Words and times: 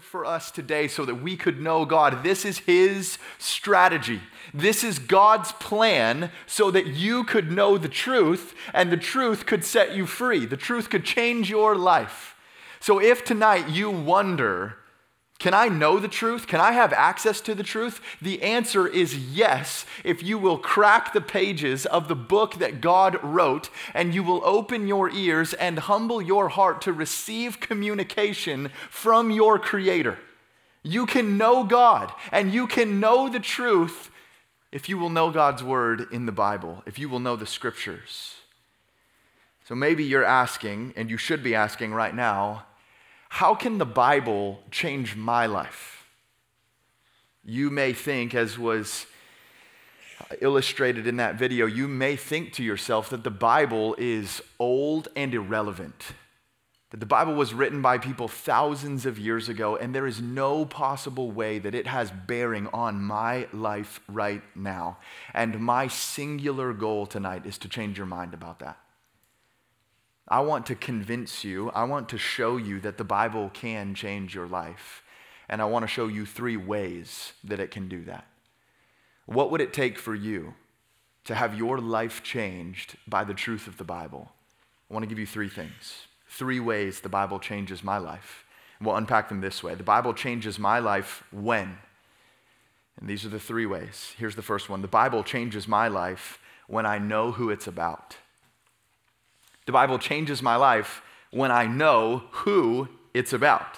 for 0.00 0.24
us 0.24 0.50
today 0.50 0.88
so 0.88 1.04
that 1.04 1.22
we 1.22 1.36
could 1.36 1.60
know 1.60 1.84
God. 1.84 2.22
This 2.22 2.44
is 2.44 2.58
His 2.58 3.18
strategy. 3.38 4.20
This 4.52 4.82
is 4.82 4.98
God's 4.98 5.52
plan 5.52 6.32
so 6.46 6.70
that 6.70 6.86
you 6.86 7.24
could 7.24 7.52
know 7.52 7.78
the 7.78 7.88
truth 7.88 8.54
and 8.74 8.90
the 8.90 8.96
truth 8.96 9.46
could 9.46 9.64
set 9.64 9.94
you 9.94 10.06
free. 10.06 10.46
The 10.46 10.56
truth 10.56 10.90
could 10.90 11.04
change 11.04 11.48
your 11.48 11.76
life. 11.76 12.34
So 12.80 13.00
if 13.00 13.24
tonight 13.24 13.68
you 13.68 13.90
wonder, 13.90 14.76
can 15.40 15.54
I 15.54 15.68
know 15.68 15.98
the 15.98 16.06
truth? 16.06 16.46
Can 16.46 16.60
I 16.60 16.72
have 16.72 16.92
access 16.92 17.40
to 17.40 17.54
the 17.54 17.62
truth? 17.62 18.02
The 18.20 18.42
answer 18.42 18.86
is 18.86 19.16
yes, 19.16 19.86
if 20.04 20.22
you 20.22 20.36
will 20.36 20.58
crack 20.58 21.14
the 21.14 21.22
pages 21.22 21.86
of 21.86 22.08
the 22.08 22.14
book 22.14 22.58
that 22.58 22.82
God 22.82 23.18
wrote 23.24 23.70
and 23.94 24.14
you 24.14 24.22
will 24.22 24.42
open 24.44 24.86
your 24.86 25.08
ears 25.08 25.54
and 25.54 25.78
humble 25.78 26.20
your 26.20 26.50
heart 26.50 26.82
to 26.82 26.92
receive 26.92 27.58
communication 27.58 28.70
from 28.90 29.30
your 29.30 29.58
Creator. 29.58 30.18
You 30.82 31.06
can 31.06 31.38
know 31.38 31.64
God 31.64 32.12
and 32.30 32.52
you 32.52 32.66
can 32.66 33.00
know 33.00 33.30
the 33.30 33.40
truth 33.40 34.10
if 34.70 34.90
you 34.90 34.98
will 34.98 35.08
know 35.08 35.30
God's 35.30 35.64
Word 35.64 36.06
in 36.12 36.26
the 36.26 36.32
Bible, 36.32 36.82
if 36.84 36.98
you 36.98 37.08
will 37.08 37.18
know 37.18 37.36
the 37.36 37.46
Scriptures. 37.46 38.34
So 39.64 39.74
maybe 39.74 40.04
you're 40.04 40.24
asking, 40.24 40.92
and 40.96 41.08
you 41.08 41.16
should 41.16 41.42
be 41.42 41.54
asking 41.54 41.94
right 41.94 42.14
now, 42.14 42.66
how 43.30 43.54
can 43.54 43.78
the 43.78 43.86
Bible 43.86 44.60
change 44.70 45.16
my 45.16 45.46
life? 45.46 46.04
You 47.42 47.70
may 47.70 47.92
think, 47.94 48.34
as 48.34 48.58
was 48.58 49.06
illustrated 50.40 51.06
in 51.06 51.16
that 51.16 51.36
video, 51.36 51.64
you 51.64 51.88
may 51.88 52.16
think 52.16 52.52
to 52.54 52.64
yourself 52.64 53.08
that 53.10 53.22
the 53.22 53.30
Bible 53.30 53.94
is 53.98 54.42
old 54.58 55.08
and 55.14 55.32
irrelevant. 55.32 56.06
That 56.90 56.98
the 56.98 57.06
Bible 57.06 57.34
was 57.34 57.54
written 57.54 57.80
by 57.80 57.98
people 57.98 58.26
thousands 58.26 59.06
of 59.06 59.16
years 59.16 59.48
ago, 59.48 59.76
and 59.76 59.94
there 59.94 60.08
is 60.08 60.20
no 60.20 60.64
possible 60.64 61.30
way 61.30 61.60
that 61.60 61.74
it 61.74 61.86
has 61.86 62.10
bearing 62.10 62.66
on 62.74 63.00
my 63.00 63.46
life 63.52 64.00
right 64.08 64.42
now. 64.56 64.98
And 65.32 65.60
my 65.60 65.86
singular 65.86 66.72
goal 66.72 67.06
tonight 67.06 67.46
is 67.46 67.58
to 67.58 67.68
change 67.68 67.96
your 67.96 68.08
mind 68.08 68.34
about 68.34 68.58
that. 68.58 68.76
I 70.30 70.40
want 70.40 70.66
to 70.66 70.76
convince 70.76 71.42
you, 71.42 71.70
I 71.70 71.82
want 71.84 72.08
to 72.10 72.18
show 72.18 72.56
you 72.56 72.78
that 72.80 72.98
the 72.98 73.04
Bible 73.04 73.50
can 73.52 73.94
change 73.96 74.32
your 74.32 74.46
life. 74.46 75.02
And 75.48 75.60
I 75.60 75.64
want 75.64 75.82
to 75.82 75.88
show 75.88 76.06
you 76.06 76.24
three 76.24 76.56
ways 76.56 77.32
that 77.42 77.58
it 77.58 77.72
can 77.72 77.88
do 77.88 78.04
that. 78.04 78.24
What 79.26 79.50
would 79.50 79.60
it 79.60 79.72
take 79.72 79.98
for 79.98 80.14
you 80.14 80.54
to 81.24 81.34
have 81.34 81.58
your 81.58 81.78
life 81.78 82.22
changed 82.22 82.96
by 83.08 83.24
the 83.24 83.34
truth 83.34 83.66
of 83.66 83.76
the 83.76 83.84
Bible? 83.84 84.30
I 84.88 84.94
want 84.94 85.02
to 85.02 85.08
give 85.08 85.18
you 85.18 85.26
three 85.26 85.48
things. 85.48 86.06
Three 86.28 86.60
ways 86.60 87.00
the 87.00 87.08
Bible 87.08 87.40
changes 87.40 87.82
my 87.82 87.98
life. 87.98 88.44
We'll 88.80 88.96
unpack 88.96 89.28
them 89.28 89.40
this 89.40 89.62
way. 89.62 89.74
The 89.74 89.82
Bible 89.82 90.14
changes 90.14 90.58
my 90.58 90.78
life 90.78 91.24
when? 91.32 91.78
And 93.00 93.08
these 93.08 93.24
are 93.24 93.30
the 93.30 93.40
three 93.40 93.66
ways. 93.66 94.14
Here's 94.16 94.36
the 94.36 94.42
first 94.42 94.70
one 94.70 94.82
The 94.82 94.88
Bible 94.88 95.24
changes 95.24 95.66
my 95.66 95.88
life 95.88 96.38
when 96.68 96.86
I 96.86 96.98
know 96.98 97.32
who 97.32 97.50
it's 97.50 97.66
about. 97.66 98.16
The 99.70 99.74
Bible 99.74 100.00
changes 100.00 100.42
my 100.42 100.56
life 100.56 101.00
when 101.30 101.52
I 101.52 101.66
know 101.66 102.24
who 102.32 102.88
it's 103.14 103.32
about. 103.32 103.76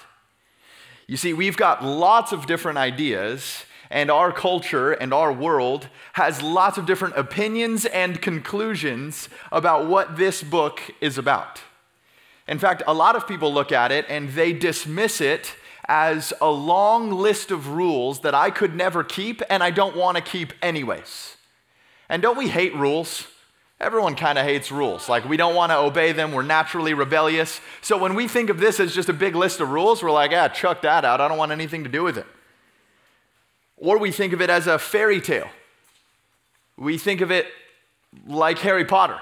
You 1.05 1.17
see, 1.17 1.33
we've 1.33 1.55
got 1.55 1.85
lots 1.85 2.31
of 2.31 2.47
different 2.47 2.79
ideas, 2.79 3.65
and 3.91 4.09
our 4.09 4.31
culture 4.31 4.93
and 4.93 5.13
our 5.13 5.31
world 5.31 5.89
has 6.13 6.41
lots 6.41 6.79
of 6.79 6.87
different 6.87 7.15
opinions 7.15 7.85
and 7.85 8.19
conclusions 8.23 9.29
about 9.51 9.85
what 9.85 10.17
this 10.17 10.41
book 10.41 10.81
is 10.99 11.19
about. 11.19 11.61
In 12.47 12.57
fact, 12.57 12.81
a 12.87 12.93
lot 12.95 13.15
of 13.15 13.27
people 13.27 13.53
look 13.53 13.71
at 13.71 13.91
it 13.91 14.07
and 14.09 14.31
they 14.31 14.51
dismiss 14.51 15.21
it 15.21 15.55
as 15.87 16.33
a 16.41 16.49
long 16.49 17.11
list 17.11 17.51
of 17.51 17.67
rules 17.67 18.21
that 18.21 18.33
I 18.33 18.49
could 18.49 18.75
never 18.75 19.03
keep 19.03 19.43
and 19.47 19.61
I 19.61 19.69
don't 19.69 19.95
want 19.95 20.17
to 20.17 20.23
keep 20.23 20.53
anyways. 20.59 21.37
And 22.09 22.19
don't 22.19 22.35
we 22.35 22.47
hate 22.47 22.73
rules? 22.73 23.27
Everyone 23.79 24.15
kind 24.15 24.37
of 24.37 24.45
hates 24.45 24.71
rules. 24.71 25.09
Like, 25.09 25.27
we 25.27 25.35
don't 25.35 25.55
want 25.55 25.71
to 25.71 25.77
obey 25.77 26.11
them. 26.11 26.31
We're 26.31 26.43
naturally 26.43 26.93
rebellious. 26.93 27.59
So, 27.81 27.97
when 27.97 28.15
we 28.15 28.27
think 28.27 28.49
of 28.49 28.59
this 28.59 28.79
as 28.79 28.93
just 28.93 29.09
a 29.09 29.13
big 29.13 29.35
list 29.35 29.59
of 29.59 29.69
rules, 29.69 30.01
we're 30.01 30.11
like, 30.11 30.31
ah, 30.33 30.47
chuck 30.47 30.81
that 30.83 31.03
out. 31.03 31.19
I 31.19 31.27
don't 31.27 31.37
want 31.37 31.51
anything 31.51 31.83
to 31.83 31.89
do 31.89 32.03
with 32.03 32.17
it. 32.17 32.25
Or 33.77 33.97
we 33.97 34.11
think 34.11 34.31
of 34.31 34.41
it 34.41 34.49
as 34.49 34.67
a 34.67 34.79
fairy 34.79 35.19
tale. 35.19 35.49
We 36.77 36.97
think 36.97 37.21
of 37.21 37.31
it 37.31 37.47
like 38.25 38.59
Harry 38.59 38.85
Potter. 38.85 39.19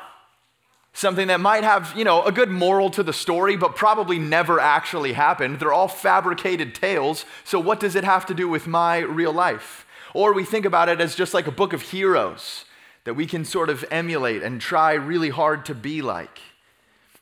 Something 0.94 1.28
that 1.28 1.40
might 1.40 1.64
have, 1.64 1.94
you 1.96 2.03
know, 2.03 2.24
a 2.24 2.31
good 2.31 2.50
moral 2.50 2.90
to 2.92 3.02
the 3.02 3.14
story, 3.14 3.56
but 3.56 3.76
probably 3.76 4.20
never 4.20 4.59
actually 4.59 5.14
happened. 5.14 5.59
They're 5.59 5.74
all 5.74 5.88
fabricated 5.88 6.76
tales. 6.76 7.26
So, 7.46 7.59
what 7.59 7.80
does 7.80 7.96
it 7.96 8.03
have 8.03 8.26
to 8.28 8.34
do 8.34 8.47
with 8.50 8.68
my 8.68 9.00
real 9.00 9.34
life? 9.34 9.86
Or 10.14 10.34
we 10.34 10.44
think 10.44 10.66
about 10.66 10.90
it 10.90 11.00
as 11.00 11.16
just 11.16 11.34
like 11.34 11.47
a 11.47 11.52
book 11.52 11.72
of 11.72 11.81
heroes 11.81 12.66
that 13.04 13.16
we 13.16 13.26
can 13.26 13.46
sort 13.46 13.70
of 13.70 13.86
emulate 13.92 14.44
and 14.44 14.62
try 14.62 14.94
really 14.94 15.30
hard 15.30 15.66
to 15.66 15.76
be 15.76 16.02
like. 16.02 16.40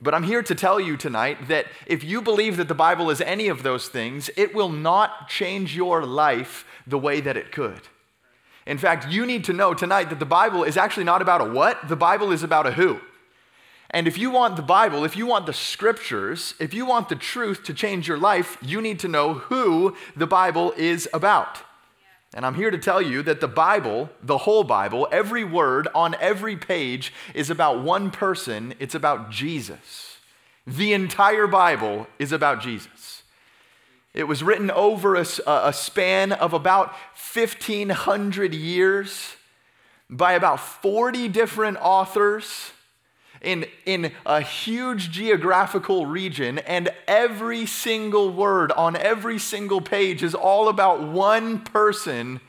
But 0.01 0.13
I'm 0.13 0.23
here 0.23 0.41
to 0.43 0.55
tell 0.55 0.79
you 0.79 0.95
tonight 0.95 1.49
that 1.49 1.65
if 1.85 2.03
you 2.03 2.21
believe 2.21 2.55
that 2.57 2.69
the 2.69 2.75
Bible 2.75 3.09
is 3.09 3.19
any 3.21 3.49
of 3.49 3.63
those 3.63 3.89
things, 3.89 4.29
it 4.37 4.55
will 4.55 4.69
not 4.69 5.27
change 5.27 5.75
your 5.75 6.05
life 6.05 6.65
the 6.87 6.97
way 6.97 7.19
that 7.19 7.35
it 7.35 7.51
could. 7.51 7.81
In 8.65 8.77
fact, 8.77 9.09
you 9.09 9.25
need 9.25 9.43
to 9.45 9.53
know 9.53 9.73
tonight 9.73 10.09
that 10.09 10.19
the 10.19 10.25
Bible 10.25 10.63
is 10.63 10.77
actually 10.77 11.03
not 11.03 11.21
about 11.21 11.41
a 11.41 11.45
what, 11.45 11.89
the 11.89 11.95
Bible 11.95 12.31
is 12.31 12.43
about 12.43 12.67
a 12.67 12.71
who. 12.71 13.01
And 13.91 14.07
if 14.07 14.17
you 14.17 14.29
want 14.29 14.55
the 14.55 14.61
Bible, 14.61 15.03
if 15.03 15.17
you 15.17 15.25
want 15.25 15.47
the 15.47 15.53
scriptures, 15.53 16.53
if 16.59 16.73
you 16.73 16.85
want 16.85 17.09
the 17.09 17.15
truth 17.15 17.63
to 17.63 17.73
change 17.73 18.07
your 18.07 18.19
life, 18.19 18.57
you 18.61 18.81
need 18.81 18.99
to 18.99 19.07
know 19.07 19.33
who 19.33 19.97
the 20.15 20.27
Bible 20.27 20.73
is 20.77 21.09
about. 21.11 21.59
And 22.33 22.45
I'm 22.45 22.53
here 22.53 22.69
to 22.69 22.77
tell 22.77 23.01
you 23.01 23.23
that 23.23 23.41
the 23.41 23.47
Bible, 23.47 24.09
the 24.21 24.39
whole 24.39 24.63
Bible, 24.63 25.07
every 25.11 25.43
word 25.43 25.87
on 25.95 26.15
every 26.19 26.55
page 26.55 27.11
is 27.33 27.49
about 27.49 27.81
one 27.81 28.11
person. 28.11 28.75
It's 28.79 28.93
about 28.93 29.31
Jesus. 29.31 30.17
The 30.67 30.93
entire 30.93 31.47
Bible 31.47 32.07
is 32.19 32.31
about 32.31 32.61
Jesus. 32.61 33.23
It 34.13 34.25
was 34.25 34.43
written 34.43 34.69
over 34.69 35.15
a, 35.15 35.25
a 35.47 35.73
span 35.73 36.31
of 36.31 36.53
about 36.53 36.89
1,500 37.33 38.53
years 38.53 39.35
by 40.09 40.33
about 40.33 40.59
40 40.59 41.27
different 41.29 41.77
authors 41.81 42.71
in, 43.41 43.65
in 43.85 44.11
a 44.25 44.41
huge 44.41 45.11
geographical 45.11 46.05
region, 46.05 46.59
and 46.59 46.89
every 47.07 47.65
single 47.65 48.31
word 48.31 48.71
on 48.73 48.95
every 48.95 49.39
single 49.39 49.81
page 49.81 50.23
is 50.23 50.35
all 50.35 50.67
about 50.67 51.01
one 51.01 51.59
person, 51.59 52.41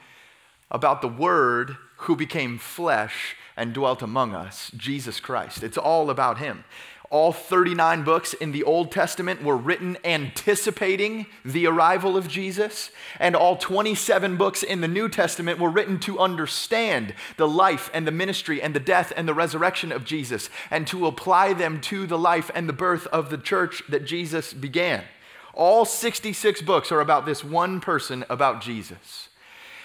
about 0.70 1.00
the 1.02 1.08
Word 1.08 1.76
who 1.98 2.16
became 2.16 2.58
flesh 2.58 3.36
and 3.56 3.72
dwelt 3.72 4.02
among 4.02 4.34
us, 4.34 4.70
Jesus 4.76 5.20
Christ. 5.20 5.62
It's 5.62 5.76
all 5.78 6.10
about 6.10 6.38
Him. 6.38 6.64
All 7.10 7.32
39 7.32 8.04
books 8.04 8.34
in 8.34 8.52
the 8.52 8.62
Old 8.62 8.92
Testament 8.92 9.42
were 9.42 9.56
written 9.56 9.98
anticipating 10.04 11.26
the 11.44 11.66
arrival 11.66 12.16
of 12.16 12.28
Jesus, 12.28 12.92
and 13.18 13.34
all 13.34 13.56
27 13.56 14.36
books 14.36 14.62
in 14.62 14.80
the 14.80 14.86
New 14.86 15.08
Testament 15.08 15.58
were 15.58 15.70
written 15.70 15.98
to 16.00 16.20
understand 16.20 17.16
the 17.36 17.48
life 17.48 17.90
and 17.92 18.06
the 18.06 18.12
ministry 18.12 18.62
and 18.62 18.76
the 18.76 18.80
death 18.80 19.12
and 19.16 19.26
the 19.26 19.34
resurrection 19.34 19.90
of 19.90 20.04
Jesus, 20.04 20.50
and 20.70 20.86
to 20.86 21.08
apply 21.08 21.52
them 21.52 21.80
to 21.80 22.06
the 22.06 22.18
life 22.18 22.48
and 22.54 22.68
the 22.68 22.72
birth 22.72 23.08
of 23.08 23.28
the 23.28 23.38
church 23.38 23.82
that 23.88 24.04
Jesus 24.04 24.52
began. 24.52 25.02
All 25.52 25.84
66 25.84 26.62
books 26.62 26.92
are 26.92 27.00
about 27.00 27.26
this 27.26 27.42
one 27.42 27.80
person, 27.80 28.24
about 28.30 28.60
Jesus. 28.60 29.30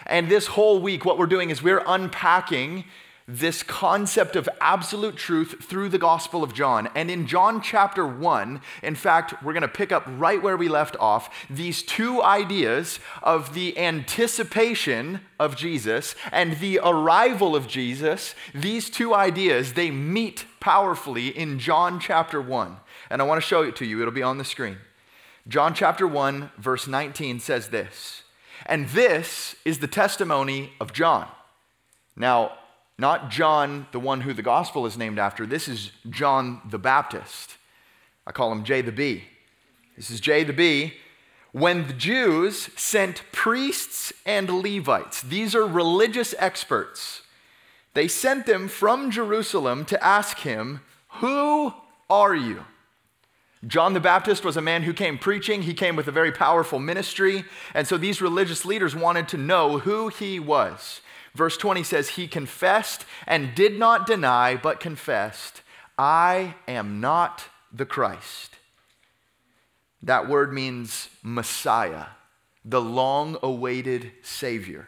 And 0.06 0.30
this 0.30 0.46
whole 0.46 0.80
week, 0.80 1.06
what 1.06 1.18
we're 1.18 1.26
doing 1.26 1.50
is 1.50 1.64
we're 1.64 1.84
unpacking 1.88 2.86
this 3.28 3.64
concept 3.64 4.36
of 4.36 4.48
absolute 4.62 5.16
truth 5.16 5.64
through 5.64 5.90
the 5.90 5.98
Gospel 5.98 6.44
of 6.44 6.54
John. 6.54 6.88
And 6.94 7.10
in 7.10 7.26
John 7.26 7.60
chapter 7.60 8.06
1, 8.06 8.62
in 8.84 8.94
fact, 8.94 9.42
we're 9.44 9.54
going 9.54 9.62
to 9.62 9.68
pick 9.68 9.92
up 9.92 10.04
right 10.08 10.42
where 10.42 10.58
we 10.58 10.68
left 10.68 10.96
off 11.00 11.48
these 11.50 11.82
two 11.82 12.22
ideas 12.22 13.00
of 13.24 13.56
the 13.56 13.78
anticipation 13.80 15.22
of 15.40 15.58
Jesus 15.58 16.14
and 16.32 16.58
the 16.60 16.80
arrival 16.84 17.56
of 17.56 17.68
Jesus. 17.68 18.36
These 18.54 18.92
two 18.92 19.16
ideas, 19.16 19.74
they 19.74 19.90
meet 19.90 20.46
powerfully 20.60 21.30
in 21.30 21.58
John 21.58 22.00
chapter 22.00 22.40
1. 22.40 22.78
And 23.10 23.22
I 23.24 23.26
want 23.26 23.42
to 23.42 23.48
show 23.48 23.64
it 23.64 23.76
to 23.78 23.86
you, 23.86 24.02
it'll 24.02 24.14
be 24.14 24.24
on 24.24 24.38
the 24.38 24.44
screen. 24.44 24.78
John 25.48 25.74
chapter 25.74 26.08
1, 26.08 26.52
verse 26.60 26.88
19 26.88 27.40
says 27.40 27.70
this. 27.70 28.22
And 28.68 28.88
this 28.90 29.56
is 29.66 29.80
the 29.80 29.88
testimony 29.88 30.74
of 30.80 30.94
John. 30.94 31.28
Now, 32.16 32.54
not 32.98 33.30
John, 33.30 33.88
the 33.92 34.00
one 34.00 34.22
who 34.22 34.34
the 34.34 34.42
gospel 34.42 34.86
is 34.86 34.98
named 34.98 35.20
after. 35.20 35.46
This 35.46 35.68
is 35.68 35.92
John 36.10 36.62
the 36.70 36.78
Baptist. 36.78 37.58
I 38.26 38.32
call 38.32 38.52
him 38.52 38.64
J 38.64 38.82
the 38.82 38.92
B. 38.92 39.26
This 39.96 40.10
is 40.10 40.20
J 40.20 40.44
the 40.44 40.54
B. 40.54 40.94
When 41.52 41.88
the 41.88 41.94
Jews 41.94 42.70
sent 42.76 43.24
priests 43.32 44.12
and 44.26 44.50
Levites, 44.50 45.22
these 45.22 45.56
are 45.56 45.66
religious 45.66 46.36
experts, 46.38 47.22
they 47.94 48.10
sent 48.10 48.46
them 48.46 48.68
from 48.68 49.10
Jerusalem 49.10 49.86
to 49.86 50.04
ask 50.04 50.40
him, 50.40 50.82
Who 51.20 51.74
are 52.10 52.36
you? 52.36 52.66
John 53.68 53.94
the 53.94 54.00
Baptist 54.00 54.44
was 54.44 54.58
a 54.58 54.62
man 54.62 54.84
who 54.84 54.94
came 54.94 55.18
preaching. 55.18 55.64
He 55.64 55.74
came 55.74 55.96
with 55.96 56.08
a 56.08 56.12
very 56.12 56.32
powerful 56.32 56.78
ministry. 56.78 57.46
And 57.74 57.88
so 57.88 57.98
these 57.98 58.22
religious 58.22 58.66
leaders 58.66 58.96
wanted 58.96 59.28
to 59.30 59.38
know 59.38 59.80
who 59.80 60.10
he 60.10 60.40
was. 60.40 61.02
Verse 61.36 61.58
20 61.58 61.84
says, 61.84 62.10
He 62.10 62.28
confessed 62.28 63.06
and 63.28 63.54
did 63.54 63.78
not 63.78 64.08
deny, 64.08 64.56
but 64.56 64.80
confessed, 64.80 65.62
I 65.98 66.56
am 66.68 67.00
not 67.02 67.46
the 67.72 67.86
Christ. 67.86 68.56
That 70.02 70.30
word 70.30 70.54
means 70.54 71.10
Messiah, 71.22 72.06
the 72.64 72.82
long 72.82 73.38
awaited 73.44 74.12
Savior. 74.22 74.88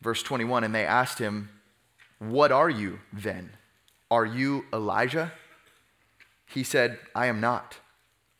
Verse 0.00 0.22
21 0.22 0.64
And 0.64 0.74
they 0.74 0.86
asked 0.86 1.18
him, 1.18 1.48
What 2.18 2.52
are 2.52 2.70
you 2.70 3.00
then? 3.12 3.50
Are 4.10 4.26
you 4.26 4.66
Elijah? 4.72 5.32
He 6.46 6.62
said, 6.62 6.98
I 7.14 7.26
am 7.26 7.40
not. 7.40 7.78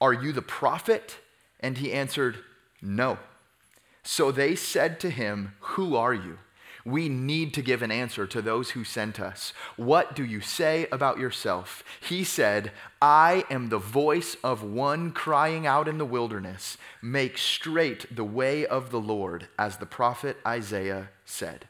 Are 0.00 0.12
you 0.12 0.32
the 0.32 0.42
prophet? 0.42 1.18
And 1.58 1.78
he 1.78 1.92
answered, 1.92 2.36
No. 2.80 3.18
So 4.02 4.30
they 4.30 4.54
said 4.54 5.00
to 5.00 5.10
him, 5.10 5.54
Who 5.60 5.96
are 5.96 6.14
you? 6.14 6.38
We 6.84 7.08
need 7.08 7.54
to 7.54 7.62
give 7.62 7.82
an 7.82 7.90
answer 7.90 8.26
to 8.26 8.42
those 8.42 8.70
who 8.70 8.84
sent 8.84 9.20
us. 9.20 9.52
What 9.76 10.16
do 10.16 10.24
you 10.24 10.40
say 10.40 10.88
about 10.90 11.18
yourself? 11.18 11.84
He 12.00 12.24
said, 12.24 12.72
I 13.00 13.44
am 13.50 13.68
the 13.68 13.78
voice 13.78 14.36
of 14.42 14.62
one 14.62 15.12
crying 15.12 15.66
out 15.66 15.88
in 15.88 15.98
the 15.98 16.04
wilderness, 16.04 16.76
make 17.00 17.38
straight 17.38 18.14
the 18.14 18.24
way 18.24 18.66
of 18.66 18.90
the 18.90 19.00
Lord, 19.00 19.48
as 19.58 19.76
the 19.76 19.86
prophet 19.86 20.38
Isaiah 20.46 21.10
said. 21.24 21.68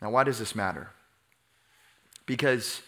Now, 0.00 0.10
why 0.10 0.24
does 0.24 0.38
this 0.38 0.54
matter? 0.54 0.90
Because 2.26 2.82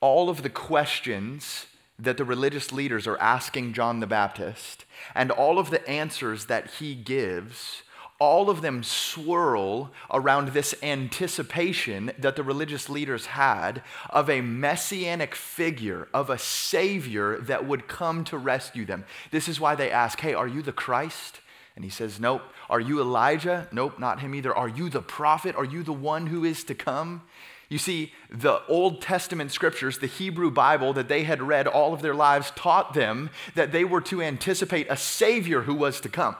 all 0.00 0.28
of 0.28 0.42
the 0.42 0.50
questions 0.50 1.66
that 1.98 2.16
the 2.16 2.24
religious 2.24 2.72
leaders 2.72 3.06
are 3.06 3.18
asking 3.18 3.72
John 3.72 4.00
the 4.00 4.06
Baptist 4.06 4.84
and 5.14 5.30
all 5.30 5.58
of 5.58 5.70
the 5.70 5.86
answers 5.88 6.46
that 6.46 6.72
he 6.72 6.94
gives, 6.94 7.82
all 8.22 8.48
of 8.48 8.62
them 8.62 8.84
swirl 8.84 9.90
around 10.08 10.50
this 10.50 10.76
anticipation 10.80 12.12
that 12.16 12.36
the 12.36 12.42
religious 12.44 12.88
leaders 12.88 13.26
had 13.26 13.82
of 14.08 14.30
a 14.30 14.40
messianic 14.40 15.34
figure, 15.34 16.06
of 16.14 16.30
a 16.30 16.38
savior 16.38 17.38
that 17.38 17.66
would 17.66 17.88
come 17.88 18.22
to 18.22 18.38
rescue 18.38 18.84
them. 18.84 19.04
This 19.32 19.48
is 19.48 19.58
why 19.58 19.74
they 19.74 19.90
ask, 19.90 20.20
Hey, 20.20 20.34
are 20.34 20.46
you 20.46 20.62
the 20.62 20.70
Christ? 20.70 21.40
And 21.74 21.84
he 21.84 21.90
says, 21.90 22.20
Nope. 22.20 22.42
Are 22.70 22.78
you 22.78 23.00
Elijah? 23.00 23.66
Nope, 23.72 23.98
not 23.98 24.20
him 24.20 24.36
either. 24.36 24.54
Are 24.54 24.68
you 24.68 24.88
the 24.88 25.02
prophet? 25.02 25.56
Are 25.56 25.64
you 25.64 25.82
the 25.82 25.92
one 25.92 26.28
who 26.28 26.44
is 26.44 26.62
to 26.64 26.76
come? 26.76 27.22
You 27.68 27.78
see, 27.78 28.12
the 28.30 28.62
Old 28.68 29.02
Testament 29.02 29.50
scriptures, 29.50 29.98
the 29.98 30.06
Hebrew 30.06 30.52
Bible 30.52 30.92
that 30.92 31.08
they 31.08 31.24
had 31.24 31.42
read 31.42 31.66
all 31.66 31.92
of 31.92 32.02
their 32.02 32.14
lives, 32.14 32.52
taught 32.54 32.94
them 32.94 33.30
that 33.56 33.72
they 33.72 33.82
were 33.82 34.02
to 34.02 34.22
anticipate 34.22 34.86
a 34.88 34.96
Savior 34.96 35.62
who 35.62 35.74
was 35.74 36.00
to 36.02 36.08
come 36.08 36.36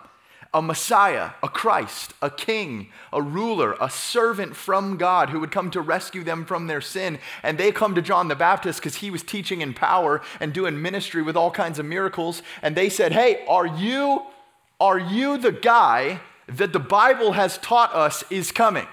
a 0.54 0.60
Messiah, 0.60 1.30
a 1.42 1.48
Christ, 1.48 2.12
a 2.20 2.30
king, 2.30 2.88
a 3.12 3.22
ruler, 3.22 3.74
a 3.80 3.88
servant 3.88 4.54
from 4.54 4.96
God 4.96 5.30
who 5.30 5.40
would 5.40 5.50
come 5.50 5.70
to 5.70 5.80
rescue 5.80 6.22
them 6.22 6.44
from 6.44 6.66
their 6.66 6.80
sin. 6.80 7.18
And 7.42 7.56
they 7.56 7.72
come 7.72 7.94
to 7.94 8.02
John 8.02 8.28
the 8.28 8.36
Baptist 8.36 8.80
because 8.80 8.96
he 8.96 9.10
was 9.10 9.22
teaching 9.22 9.62
in 9.62 9.72
power 9.72 10.20
and 10.40 10.52
doing 10.52 10.82
ministry 10.82 11.22
with 11.22 11.36
all 11.36 11.50
kinds 11.50 11.78
of 11.78 11.86
miracles. 11.86 12.42
And 12.60 12.76
they 12.76 12.88
said, 12.88 13.12
Hey, 13.12 13.44
are 13.48 13.66
you, 13.66 14.22
are 14.78 14.98
you 14.98 15.38
the 15.38 15.52
guy 15.52 16.20
that 16.46 16.72
the 16.72 16.80
Bible 16.80 17.32
has 17.32 17.56
taught 17.58 17.94
us 17.94 18.22
is 18.30 18.52
coming? 18.52 18.86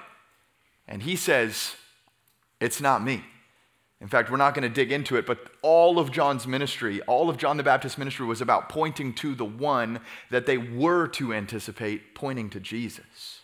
And 0.87 1.03
he 1.03 1.15
says, 1.15 1.75
it's 2.59 2.81
not 2.81 3.03
me. 3.03 3.23
In 4.01 4.07
fact, 4.07 4.31
we're 4.31 4.37
not 4.37 4.53
going 4.53 4.63
to 4.63 4.73
dig 4.73 4.93
into 4.93 5.17
it, 5.17 5.25
but 5.25 5.51
all 5.61 5.99
of 5.99 6.11
John's 6.11 6.47
ministry, 6.47 7.01
all 7.01 7.29
of 7.29 7.37
John 7.37 7.57
the 7.57 7.63
Baptist's 7.63 7.97
ministry 7.97 8.25
was 8.25 8.39
about 8.39 8.69
pointing 8.69 9.13
to 9.15 9.35
the 9.35 9.45
one 9.45 9.99
that 10.29 10.45
they 10.45 10.57
were 10.57 11.07
to 11.09 11.33
anticipate, 11.33 12.15
pointing 12.15 12.49
to 12.51 12.61
Jesus. 12.61 13.41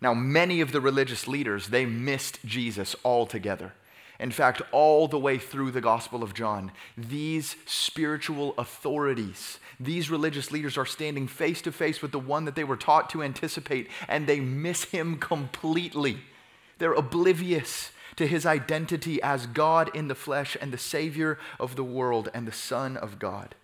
Now, 0.00 0.14
many 0.14 0.60
of 0.60 0.72
the 0.72 0.80
religious 0.80 1.28
leaders, 1.28 1.68
they 1.68 1.84
missed 1.84 2.44
Jesus 2.44 2.96
altogether. 3.04 3.74
In 4.18 4.30
fact, 4.30 4.62
all 4.72 5.08
the 5.08 5.18
way 5.18 5.36
through 5.36 5.72
the 5.72 5.80
Gospel 5.80 6.22
of 6.22 6.32
John, 6.32 6.72
these 6.96 7.56
spiritual 7.66 8.54
authorities, 8.56 9.58
these 9.78 10.10
religious 10.10 10.50
leaders 10.50 10.78
are 10.78 10.86
standing 10.86 11.28
face 11.28 11.60
to 11.62 11.72
face 11.72 12.00
with 12.00 12.12
the 12.12 12.18
one 12.18 12.46
that 12.46 12.54
they 12.54 12.64
were 12.64 12.76
taught 12.76 13.10
to 13.10 13.22
anticipate, 13.22 13.88
and 14.08 14.26
they 14.26 14.40
miss 14.40 14.84
him 14.84 15.18
completely. 15.18 16.18
They're 16.78 16.94
oblivious 16.94 17.91
to 18.16 18.26
his 18.26 18.46
identity 18.46 19.22
as 19.22 19.46
God 19.46 19.94
in 19.94 20.08
the 20.08 20.14
flesh 20.14 20.56
and 20.60 20.72
the 20.72 20.78
Savior 20.78 21.38
of 21.58 21.76
the 21.76 21.84
world 21.84 22.30
and 22.34 22.46
the 22.46 22.52
Son 22.52 22.96
of 22.96 23.18
God. 23.18 23.54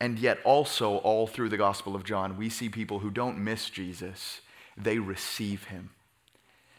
And 0.00 0.18
yet, 0.18 0.38
also, 0.44 0.98
all 0.98 1.26
through 1.26 1.48
the 1.48 1.56
Gospel 1.56 1.94
of 1.94 2.04
John, 2.04 2.36
we 2.36 2.48
see 2.48 2.68
people 2.68 2.98
who 2.98 3.10
don't 3.10 3.38
miss 3.38 3.70
Jesus, 3.70 4.40
they 4.76 4.98
receive 4.98 5.64
him. 5.64 5.90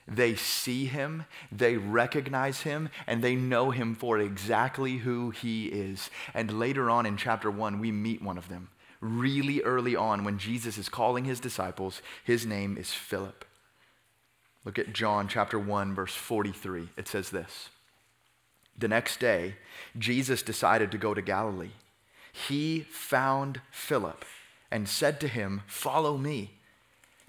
They 0.08 0.36
see 0.36 0.86
him, 0.86 1.26
they 1.52 1.78
recognize 1.78 2.62
him, 2.62 2.90
and 3.08 3.24
they 3.24 3.36
know 3.36 3.72
him 3.72 3.96
for 3.96 4.20
exactly 4.20 4.98
who 4.98 5.32
he 5.32 5.66
is. 5.66 6.12
And 6.34 6.60
later 6.60 6.92
on 6.92 7.08
in 7.08 7.18
chapter 7.18 7.50
one, 7.50 7.80
we 7.80 7.92
meet 7.92 8.22
one 8.22 8.38
of 8.38 8.48
them. 8.48 8.70
Really 9.02 9.62
early 9.62 9.96
on, 9.96 10.24
when 10.24 10.38
Jesus 10.38 10.78
is 10.78 10.90
calling 10.90 11.26
his 11.26 11.40
disciples, 11.40 12.04
his 12.24 12.46
name 12.46 12.78
is 12.78 12.94
Philip. 12.94 13.46
Look 14.66 14.80
at 14.80 14.94
John 14.94 15.28
chapter 15.28 15.60
1, 15.60 15.94
verse 15.94 16.16
43. 16.16 16.90
It 16.98 17.08
says 17.08 17.30
this 17.30 17.70
The 18.78 18.88
next 18.88 19.20
day, 19.20 19.56
Jesus 19.98 20.42
decided 20.42 20.92
to 20.92 20.98
go 20.98 21.14
to 21.14 21.22
Galilee. 21.22 21.72
He 22.34 22.82
found 22.90 23.62
Philip 23.72 24.26
and 24.72 24.90
said 24.90 25.22
to 25.22 25.28
him, 25.28 25.62
Follow 25.68 26.18
me. 26.18 26.52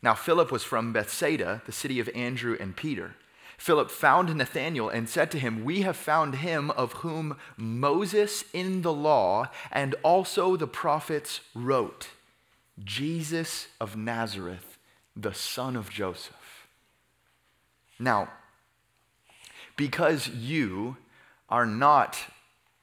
Now, 0.02 0.14
Philip 0.14 0.50
was 0.50 0.64
from 0.64 0.92
Bethsaida, 0.92 1.62
the 1.66 1.72
city 1.72 2.00
of 2.00 2.08
Andrew 2.14 2.56
and 2.58 2.74
Peter. 2.74 3.14
Philip 3.58 3.90
found 3.90 4.34
Nathanael 4.34 4.88
and 4.88 5.08
said 5.08 5.30
to 5.30 5.38
him, 5.38 5.64
We 5.64 5.82
have 5.82 5.96
found 5.96 6.36
him 6.36 6.70
of 6.72 6.94
whom 6.94 7.36
Moses 7.56 8.44
in 8.52 8.82
the 8.82 8.92
law 8.92 9.48
and 9.72 9.94
also 10.02 10.56
the 10.56 10.66
prophets 10.66 11.40
wrote, 11.54 12.08
Jesus 12.82 13.68
of 13.80 13.96
Nazareth, 13.96 14.76
the 15.14 15.32
son 15.32 15.76
of 15.76 15.88
Joseph. 15.88 16.45
Now, 17.98 18.30
because 19.76 20.28
you 20.28 20.96
are 21.48 21.66
not 21.66 22.18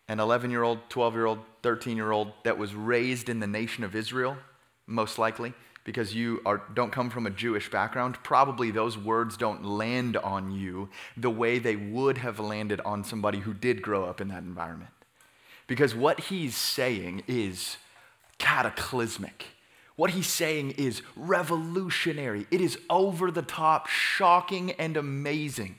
an 0.07 0.19
11 0.19 0.51
year 0.51 0.63
old, 0.63 0.79
12 0.89 1.13
year 1.13 1.25
old, 1.25 1.39
13 1.61 1.97
year 1.97 2.11
old 2.11 2.31
that 2.43 2.57
was 2.57 2.75
raised 2.75 3.29
in 3.29 3.39
the 3.39 3.47
nation 3.47 3.83
of 3.83 3.95
Israel, 3.95 4.37
most 4.85 5.17
likely, 5.17 5.53
because 5.83 6.13
you 6.13 6.41
are, 6.45 6.61
don't 6.73 6.91
come 6.91 7.09
from 7.09 7.25
a 7.25 7.29
Jewish 7.29 7.69
background, 7.69 8.17
probably 8.23 8.71
those 8.71 8.97
words 8.97 9.37
don't 9.37 9.65
land 9.65 10.17
on 10.17 10.51
you 10.51 10.89
the 11.17 11.29
way 11.29 11.59
they 11.59 11.75
would 11.75 12.17
have 12.19 12.39
landed 12.39 12.79
on 12.81 13.03
somebody 13.03 13.39
who 13.39 13.53
did 13.53 13.81
grow 13.81 14.05
up 14.05 14.21
in 14.21 14.29
that 14.29 14.43
environment. 14.43 14.91
Because 15.67 15.95
what 15.95 16.19
he's 16.19 16.55
saying 16.55 17.23
is 17.27 17.77
cataclysmic. 18.37 19.45
What 19.95 20.11
he's 20.11 20.27
saying 20.27 20.71
is 20.71 21.01
revolutionary. 21.15 22.47
It 22.49 22.61
is 22.61 22.79
over 22.89 23.29
the 23.29 23.43
top, 23.43 23.87
shocking, 23.87 24.71
and 24.71 24.97
amazing. 24.97 25.77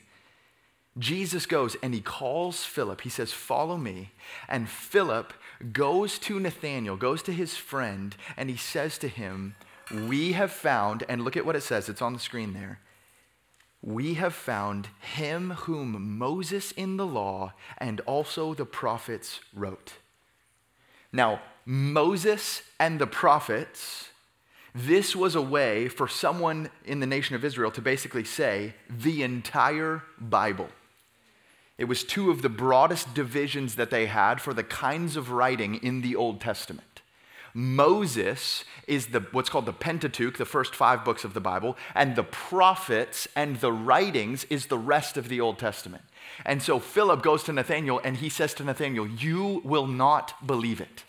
Jesus 0.97 1.47
goes 1.47 1.77
and 1.83 1.93
he 1.93 2.01
calls 2.01 2.65
Philip. 2.65 3.01
He 3.01 3.09
says, 3.09 3.33
Follow 3.33 3.77
me. 3.77 4.13
And 4.49 4.69
Philip 4.69 5.33
goes 5.73 6.19
to 6.21 6.39
Nathanael, 6.39 6.97
goes 6.97 7.23
to 7.25 7.33
his 7.33 7.57
friend, 7.57 8.15
and 8.37 8.49
he 8.49 8.57
says 8.57 8.99
to 8.99 9.09
him, 9.09 9.57
We 9.91 10.33
have 10.33 10.53
found, 10.53 11.03
and 11.09 11.23
look 11.25 11.37
at 11.37 11.45
what 11.45 11.57
it 11.57 11.63
says, 11.63 11.89
it's 11.89 12.03
on 12.03 12.13
the 12.13 12.21
screen 12.21 12.53
there. 12.53 12.79
We 13.83 14.15
have 14.15 14.35
found 14.35 14.89
him 15.01 15.51
whom 15.51 16.17
Moses 16.17 16.73
in 16.73 16.97
the 16.97 17.07
law 17.07 17.53
and 17.77 18.01
also 18.03 18.55
the 18.55 18.65
prophets 18.65 19.41
wrote. 19.53 19.95
Now, 21.13 21.43
Moses 21.67 22.63
and 22.79 22.99
the 22.99 23.07
prophets, 23.07 24.11
this 24.75 25.15
was 25.15 25.35
a 25.35 25.43
way 25.43 25.89
for 25.89 26.09
someone 26.09 26.69
in 26.85 27.01
the 27.01 27.07
nation 27.07 27.37
of 27.37 27.45
Israel 27.45 27.71
to 27.71 27.81
basically 27.81 28.25
say 28.25 28.75
the 28.91 29.23
entire 29.23 30.03
Bible. 30.19 30.69
It 31.79 31.85
was 31.85 32.05
two 32.05 32.31
of 32.31 32.43
the 32.43 32.49
broadest 32.49 33.15
divisions 33.15 33.77
that 33.77 33.91
they 33.91 34.07
had 34.07 34.41
for 34.41 34.53
the 34.53 34.63
kinds 34.63 35.17
of 35.17 35.31
writing 35.31 35.77
in 35.77 36.03
the 36.03 36.17
Old 36.17 36.41
Testament. 36.41 37.03
Moses 37.57 38.65
is 38.89 39.07
the, 39.07 39.21
what's 39.31 39.49
called 39.49 39.67
the 39.67 39.73
Pentateuch, 39.73 40.39
the 40.39 40.45
first 40.45 40.75
five 40.75 41.05
books 41.05 41.23
of 41.23 41.35
the 41.35 41.41
Bible, 41.41 41.77
and 41.95 42.17
the 42.17 42.25
prophets 42.25 43.29
and 43.37 43.61
the 43.61 43.73
writings 43.73 44.45
is 44.51 44.67
the 44.67 44.79
rest 44.79 45.17
of 45.17 45.29
the 45.29 45.41
Old 45.41 45.59
Testament. 45.59 46.03
And 46.45 46.61
so 46.61 46.81
Philip 46.81 47.23
goes 47.23 47.45
to 47.45 47.53
Nathanael 47.53 48.01
and 48.03 48.17
he 48.17 48.29
says 48.29 48.55
to 48.55 48.65
Nathanael, 48.65 49.07
You 49.07 49.63
will 49.65 49.87
not 49.87 50.45
believe 50.45 50.81
it 50.81 51.05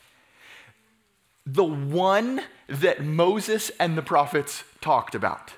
the 1.45 1.63
one 1.63 2.41
that 2.67 3.03
Moses 3.03 3.71
and 3.79 3.97
the 3.97 4.01
prophets 4.01 4.63
talked 4.81 5.15
about. 5.15 5.53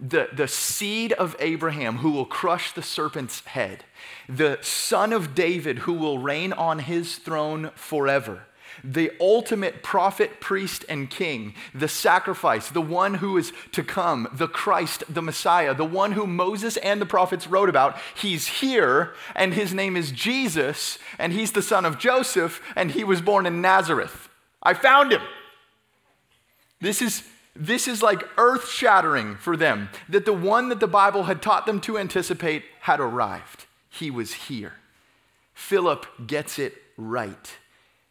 the, 0.00 0.28
the 0.32 0.48
seed 0.48 1.12
of 1.14 1.36
Abraham 1.40 1.98
who 1.98 2.10
will 2.10 2.24
crush 2.24 2.72
the 2.72 2.82
serpent's 2.82 3.40
head, 3.46 3.84
the 4.28 4.58
son 4.62 5.12
of 5.12 5.34
David 5.34 5.80
who 5.80 5.92
will 5.92 6.18
reign 6.18 6.52
on 6.52 6.80
his 6.80 7.16
throne 7.16 7.70
forever, 7.74 8.44
the 8.84 9.10
ultimate 9.20 9.82
prophet, 9.82 10.40
priest, 10.40 10.84
and 10.88 11.10
king, 11.10 11.54
the 11.74 11.88
sacrifice, 11.88 12.68
the 12.68 12.80
one 12.80 13.14
who 13.14 13.36
is 13.36 13.52
to 13.72 13.82
come, 13.82 14.28
the 14.32 14.46
Christ, 14.46 15.02
the 15.08 15.22
Messiah, 15.22 15.74
the 15.74 15.84
one 15.84 16.12
who 16.12 16.26
Moses 16.26 16.76
and 16.76 17.00
the 17.00 17.06
prophets 17.06 17.48
wrote 17.48 17.68
about. 17.68 17.98
He's 18.14 18.46
here, 18.46 19.14
and 19.34 19.52
his 19.54 19.74
name 19.74 19.96
is 19.96 20.12
Jesus, 20.12 20.98
and 21.18 21.32
he's 21.32 21.52
the 21.52 21.62
son 21.62 21.84
of 21.84 21.98
Joseph, 21.98 22.60
and 22.76 22.92
he 22.92 23.02
was 23.02 23.20
born 23.20 23.46
in 23.46 23.60
Nazareth. 23.60 24.27
I 24.62 24.74
found 24.74 25.12
him. 25.12 25.22
This 26.80 27.02
is 27.02 27.24
this 27.58 27.88
is 27.88 28.02
like 28.02 28.22
earth 28.38 28.68
shattering 28.68 29.34
for 29.34 29.56
them 29.56 29.88
that 30.08 30.24
the 30.24 30.32
one 30.32 30.68
that 30.68 30.78
the 30.78 30.86
Bible 30.86 31.24
had 31.24 31.42
taught 31.42 31.66
them 31.66 31.80
to 31.80 31.98
anticipate 31.98 32.62
had 32.82 33.00
arrived. 33.00 33.66
He 33.90 34.10
was 34.10 34.32
here. 34.34 34.74
Philip 35.54 36.06
gets 36.28 36.58
it 36.58 36.74
right. 36.96 37.56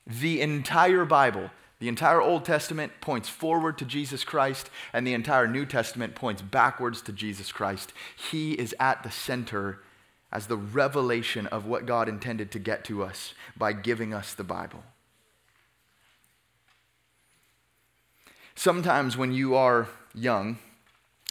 The 0.05 0.41
entire 0.41 1.05
Bible, 1.05 1.49
the 1.79 1.87
entire 1.87 2.21
Old 2.21 2.43
Testament 2.43 2.91
points 2.99 3.29
forward 3.29 3.77
to 3.77 3.85
Jesus 3.85 4.25
Christ, 4.25 4.69
and 4.91 5.07
the 5.07 5.13
entire 5.13 5.47
New 5.47 5.65
Testament 5.65 6.13
points 6.13 6.41
backwards 6.41 7.01
to 7.03 7.13
Jesus 7.13 7.53
Christ. 7.53 7.93
He 8.17 8.51
is 8.53 8.75
at 8.81 9.03
the 9.03 9.11
center 9.11 9.79
as 10.29 10.47
the 10.47 10.57
revelation 10.57 11.47
of 11.47 11.65
what 11.65 11.85
God 11.85 12.09
intended 12.09 12.51
to 12.51 12.59
get 12.59 12.83
to 12.85 13.01
us 13.01 13.33
by 13.55 13.71
giving 13.71 14.13
us 14.13 14.33
the 14.33 14.43
Bible. 14.43 14.83
Sometimes 18.57 19.15
when 19.15 19.33
you 19.33 19.53
are 19.53 19.87
young, 20.15 20.57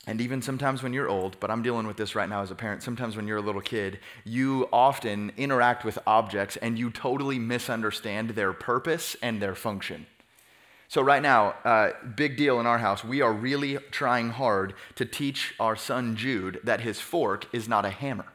and 0.07 0.21
even 0.21 0.41
sometimes 0.41 0.85
when 0.85 0.93
you're 0.93 1.09
old, 1.09 1.37
but 1.41 1.51
I'm 1.51 1.61
dealing 1.61 1.85
with 1.85 1.97
this 1.97 2.15
right 2.15 2.29
now 2.29 2.41
as 2.41 2.53
a 2.53 2.55
parent, 2.55 2.85
sometimes 2.85 3.17
when 3.17 3.27
you're 3.27 3.39
a 3.39 3.43
little 3.43 3.61
kid, 3.61 3.99
you 4.25 4.69
often 4.73 5.33
interact 5.37 5.85
with 5.85 5.99
objects 6.07 6.57
and 6.59 6.79
you 6.79 6.89
totally 6.89 7.41
misunderstand 7.41 8.31
their 8.31 8.53
purpose 8.53 9.17
and 9.23 9.43
their 9.43 9.57
function. 9.57 10.07
So, 10.87 11.03
right 11.03 11.21
now, 11.21 11.57
uh, 11.65 11.95
big 12.15 12.37
deal 12.37 12.61
in 12.61 12.67
our 12.67 12.79
house, 12.79 13.03
we 13.03 13.23
are 13.23 13.33
really 13.33 13.79
trying 13.91 14.31
hard 14.31 14.75
to 14.95 15.05
teach 15.05 15.53
our 15.59 15.75
son 15.75 16.15
Jude 16.15 16.61
that 16.63 16.83
his 16.83 17.01
fork 17.01 17.53
is 17.53 17.69
not 17.69 17.85
a 17.85 17.91
hammer. 17.91 18.27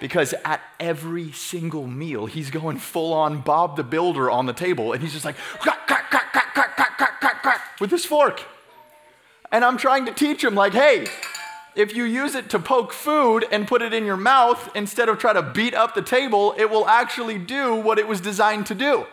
Because 0.00 0.34
at 0.44 0.60
every 0.78 1.32
single 1.32 1.86
meal, 1.86 2.26
he's 2.26 2.50
going 2.50 2.76
full 2.76 3.14
on 3.14 3.40
Bob 3.40 3.78
the 3.78 3.84
Builder 3.84 4.30
on 4.30 4.44
the 4.44 4.52
table, 4.52 4.92
and 4.92 5.02
he's 5.02 5.14
just 5.14 5.24
like, 5.24 5.36
with 7.80 7.90
this 7.90 8.04
fork. 8.04 8.44
And 9.50 9.64
I'm 9.64 9.78
trying 9.78 10.06
to 10.06 10.12
teach 10.12 10.44
him, 10.44 10.54
like, 10.54 10.72
hey, 10.72 11.06
if 11.74 11.94
you 11.94 12.04
use 12.04 12.34
it 12.34 12.50
to 12.50 12.58
poke 12.58 12.92
food 12.92 13.46
and 13.50 13.66
put 13.66 13.82
it 13.82 13.94
in 13.94 14.04
your 14.04 14.16
mouth 14.16 14.68
instead 14.74 15.08
of 15.08 15.18
try 15.18 15.32
to 15.32 15.42
beat 15.42 15.74
up 15.74 15.94
the 15.94 16.02
table, 16.02 16.54
it 16.58 16.70
will 16.70 16.86
actually 16.86 17.38
do 17.38 17.74
what 17.76 17.98
it 17.98 18.08
was 18.08 18.20
designed 18.20 18.66
to 18.66 18.74
do. 18.74 19.06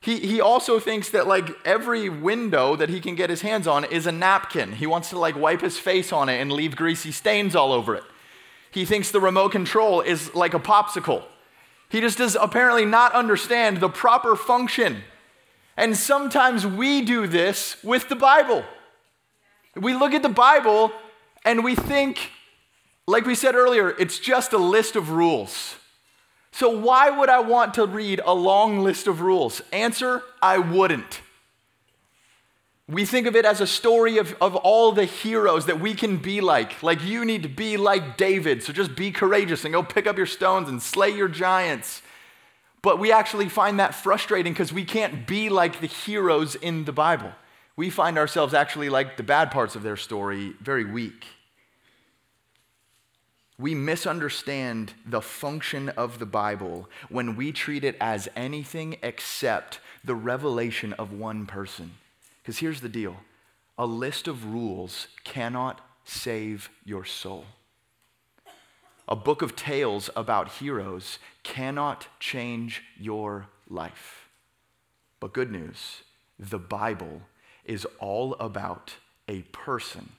He, 0.00 0.20
he 0.20 0.40
also 0.40 0.80
thinks 0.80 1.10
that 1.10 1.26
like 1.26 1.50
every 1.66 2.08
window 2.08 2.74
that 2.76 2.88
he 2.88 3.00
can 3.00 3.14
get 3.14 3.28
his 3.28 3.42
hands 3.42 3.66
on 3.66 3.84
is 3.84 4.06
a 4.06 4.12
napkin. 4.12 4.72
He 4.72 4.86
wants 4.86 5.10
to 5.10 5.18
like 5.18 5.36
wipe 5.36 5.60
his 5.60 5.78
face 5.78 6.10
on 6.12 6.30
it 6.30 6.40
and 6.40 6.50
leave 6.50 6.74
greasy 6.74 7.12
stains 7.12 7.54
all 7.54 7.72
over 7.72 7.94
it. 7.94 8.04
He 8.70 8.86
thinks 8.86 9.10
the 9.10 9.20
remote 9.20 9.52
control 9.52 10.00
is 10.00 10.34
like 10.34 10.54
a 10.54 10.58
popsicle. 10.58 11.24
He 11.90 12.00
just 12.00 12.16
does 12.16 12.36
apparently 12.40 12.86
not 12.86 13.12
understand 13.12 13.80
the 13.80 13.90
proper 13.90 14.36
function 14.36 15.02
and 15.80 15.96
sometimes 15.96 16.66
we 16.66 17.00
do 17.00 17.26
this 17.26 17.82
with 17.82 18.10
the 18.10 18.14
Bible. 18.14 18.64
We 19.74 19.94
look 19.94 20.12
at 20.12 20.22
the 20.22 20.28
Bible 20.28 20.92
and 21.42 21.64
we 21.64 21.74
think, 21.74 22.32
like 23.06 23.24
we 23.24 23.34
said 23.34 23.54
earlier, 23.54 23.88
it's 23.98 24.18
just 24.18 24.52
a 24.52 24.58
list 24.58 24.94
of 24.94 25.08
rules. 25.10 25.76
So, 26.52 26.68
why 26.68 27.08
would 27.08 27.30
I 27.30 27.40
want 27.40 27.72
to 27.74 27.86
read 27.86 28.20
a 28.26 28.34
long 28.34 28.80
list 28.80 29.06
of 29.06 29.22
rules? 29.22 29.62
Answer 29.72 30.22
I 30.42 30.58
wouldn't. 30.58 31.22
We 32.86 33.06
think 33.06 33.26
of 33.26 33.34
it 33.34 33.46
as 33.46 33.62
a 33.62 33.66
story 33.66 34.18
of, 34.18 34.36
of 34.38 34.56
all 34.56 34.92
the 34.92 35.06
heroes 35.06 35.64
that 35.64 35.80
we 35.80 35.94
can 35.94 36.18
be 36.18 36.42
like. 36.42 36.82
Like, 36.82 37.02
you 37.02 37.24
need 37.24 37.44
to 37.44 37.48
be 37.48 37.78
like 37.78 38.18
David, 38.18 38.62
so 38.62 38.74
just 38.74 38.94
be 38.94 39.12
courageous 39.12 39.64
and 39.64 39.72
go 39.72 39.82
pick 39.82 40.06
up 40.06 40.18
your 40.18 40.26
stones 40.26 40.68
and 40.68 40.82
slay 40.82 41.08
your 41.08 41.28
giants. 41.28 42.02
But 42.82 42.98
we 42.98 43.12
actually 43.12 43.48
find 43.48 43.78
that 43.78 43.94
frustrating 43.94 44.52
because 44.52 44.72
we 44.72 44.84
can't 44.84 45.26
be 45.26 45.48
like 45.48 45.80
the 45.80 45.86
heroes 45.86 46.54
in 46.54 46.84
the 46.84 46.92
Bible. 46.92 47.32
We 47.76 47.90
find 47.90 48.18
ourselves 48.18 48.54
actually 48.54 48.88
like 48.88 49.16
the 49.16 49.22
bad 49.22 49.50
parts 49.50 49.76
of 49.76 49.82
their 49.82 49.96
story, 49.96 50.54
very 50.60 50.84
weak. 50.84 51.24
We 53.58 53.74
misunderstand 53.74 54.94
the 55.04 55.20
function 55.20 55.90
of 55.90 56.18
the 56.18 56.26
Bible 56.26 56.88
when 57.10 57.36
we 57.36 57.52
treat 57.52 57.84
it 57.84 57.96
as 58.00 58.28
anything 58.34 58.96
except 59.02 59.80
the 60.02 60.14
revelation 60.14 60.94
of 60.94 61.12
one 61.12 61.44
person. 61.44 61.92
Because 62.42 62.58
here's 62.58 62.80
the 62.80 62.88
deal 62.88 63.16
a 63.76 63.84
list 63.86 64.28
of 64.28 64.46
rules 64.46 65.08
cannot 65.24 65.80
save 66.04 66.70
your 66.84 67.04
soul 67.04 67.44
a 69.10 69.16
book 69.16 69.42
of 69.42 69.56
tales 69.56 70.08
about 70.14 70.52
heroes 70.52 71.18
cannot 71.42 72.06
change 72.20 72.84
your 72.96 73.48
life. 73.68 74.28
But 75.18 75.32
good 75.32 75.50
news 75.50 76.02
the 76.38 76.58
Bible 76.58 77.22
is 77.64 77.86
all 77.98 78.34
about 78.34 78.94
a 79.28 79.42
person 79.42 80.12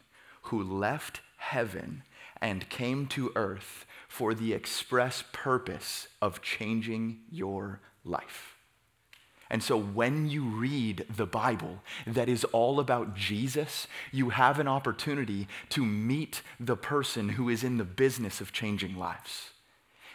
who 0.44 0.62
left 0.62 1.22
heaven 1.38 2.04
and 2.40 2.70
came 2.70 3.08
to 3.08 3.32
earth 3.36 3.86
for 4.08 4.34
the 4.36 4.54
express 4.54 5.24
purpose 5.32 6.08
of 6.22 6.42
changing 6.42 7.22
your 7.32 7.80
life. 8.04 8.58
And 9.52 9.62
so 9.62 9.78
when 9.78 10.30
you 10.30 10.46
read 10.46 11.06
the 11.14 11.26
Bible 11.26 11.84
that 12.08 12.30
is 12.30 12.46
all 12.46 12.80
about 12.80 13.18
Jesus, 13.18 13.86
you 14.10 14.30
have 14.30 14.60
an 14.60 14.68
opportunity 14.70 15.46
to 15.70 15.86
meet 15.86 16.42
the 16.58 16.78
person 16.78 17.30
who 17.30 17.50
is 17.50 17.62
in 17.62 17.78
the 17.78 17.84
business 17.84 18.40
of 18.40 18.54
changing 18.54 18.98
lives. 18.98 19.50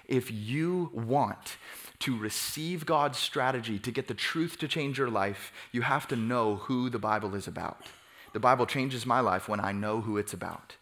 If 0.06 0.30
you 0.30 0.90
want 0.94 1.58
to 1.98 2.16
receive 2.16 2.86
God's 2.86 3.18
strategy 3.18 3.78
to 3.78 3.90
get 3.90 4.08
the 4.08 4.14
truth 4.14 4.58
to 4.60 4.68
change 4.68 4.96
your 4.96 5.10
life, 5.10 5.52
you 5.70 5.82
have 5.82 6.08
to 6.08 6.16
know 6.16 6.56
who 6.56 6.88
the 6.88 6.98
Bible 6.98 7.34
is 7.34 7.46
about. 7.46 7.88
The 8.32 8.40
Bible 8.40 8.64
changes 8.64 9.04
my 9.04 9.20
life 9.20 9.50
when 9.50 9.60
I 9.60 9.70
know 9.70 10.00
who 10.00 10.16
it's 10.16 10.32
about. 10.32 10.76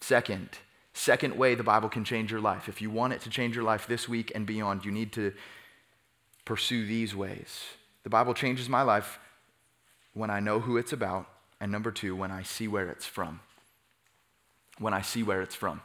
Second, 0.00 0.50
second 0.92 1.36
way 1.36 1.56
the 1.56 1.64
Bible 1.64 1.88
can 1.88 2.04
change 2.04 2.30
your 2.30 2.40
life. 2.40 2.68
If 2.68 2.80
you 2.80 2.90
want 2.90 3.14
it 3.14 3.20
to 3.22 3.30
change 3.30 3.56
your 3.56 3.64
life 3.64 3.88
this 3.88 4.08
week 4.08 4.30
and 4.32 4.46
beyond, 4.46 4.84
you 4.84 4.92
need 4.92 5.12
to 5.14 5.32
pursue 6.44 6.86
these 6.86 7.14
ways. 7.14 7.64
The 8.02 8.10
Bible 8.10 8.34
changes 8.34 8.68
my 8.68 8.82
life 8.82 9.18
when 10.12 10.30
I 10.30 10.40
know 10.40 10.60
who 10.60 10.76
it's 10.76 10.92
about, 10.92 11.26
and 11.60 11.72
number 11.72 11.90
two, 11.90 12.14
when 12.14 12.30
I 12.30 12.42
see 12.42 12.68
where 12.68 12.88
it's 12.88 13.06
from. 13.06 13.40
When 14.78 14.94
I 14.94 15.02
see 15.02 15.22
where 15.22 15.42
it's 15.42 15.54
from. 15.54 15.80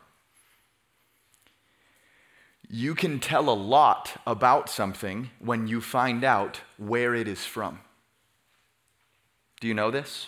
You 2.69 2.93
can 2.93 3.19
tell 3.19 3.49
a 3.49 3.55
lot 3.55 4.21
about 4.27 4.69
something 4.69 5.31
when 5.39 5.67
you 5.67 5.81
find 5.81 6.23
out 6.23 6.61
where 6.77 7.15
it 7.15 7.27
is 7.27 7.45
from. 7.45 7.79
Do 9.59 9.67
you 9.67 9.73
know 9.73 9.89
this? 9.89 10.27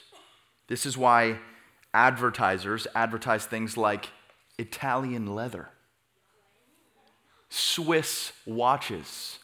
This 0.68 0.86
is 0.86 0.98
why 0.98 1.38
advertisers 1.94 2.88
advertise 2.96 3.46
things 3.46 3.78
like 3.78 4.10
Italian 4.58 5.36
leather, 5.36 5.70
Swiss 7.50 8.32
watches, 8.46 9.40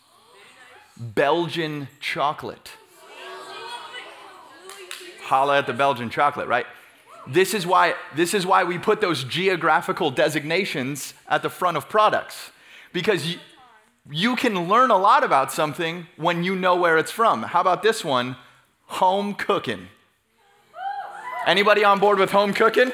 Belgian 0.99 1.87
chocolate. 1.99 2.71
Holla 5.21 5.57
at 5.59 5.67
the 5.67 5.73
Belgian 5.73 6.09
chocolate, 6.09 6.47
right? 6.47 6.65
This 7.27 7.53
is 7.53 7.67
why, 7.67 7.95
this 8.15 8.33
is 8.33 8.45
why 8.45 8.63
we 8.63 8.77
put 8.77 9.01
those 9.01 9.23
geographical 9.25 10.11
designations 10.11 11.13
at 11.27 11.43
the 11.43 11.49
front 11.49 11.75
of 11.75 11.89
products. 11.89 12.51
Because 12.93 13.27
you, 13.27 13.39
you 14.09 14.35
can 14.37 14.69
learn 14.69 14.89
a 14.89 14.97
lot 14.97 15.25
about 15.25 15.51
something 15.51 16.07
when 16.15 16.43
you 16.43 16.55
know 16.55 16.75
where 16.75 16.97
it's 16.97 17.11
from. 17.11 17.43
How 17.43 17.59
about 17.59 17.83
this 17.83 18.05
one? 18.05 18.37
Home 18.85 19.33
cooking. 19.33 19.89
Anybody 21.45 21.83
on 21.83 21.99
board 21.99 22.17
with 22.17 22.31
home 22.31 22.53
cooking? 22.53 22.93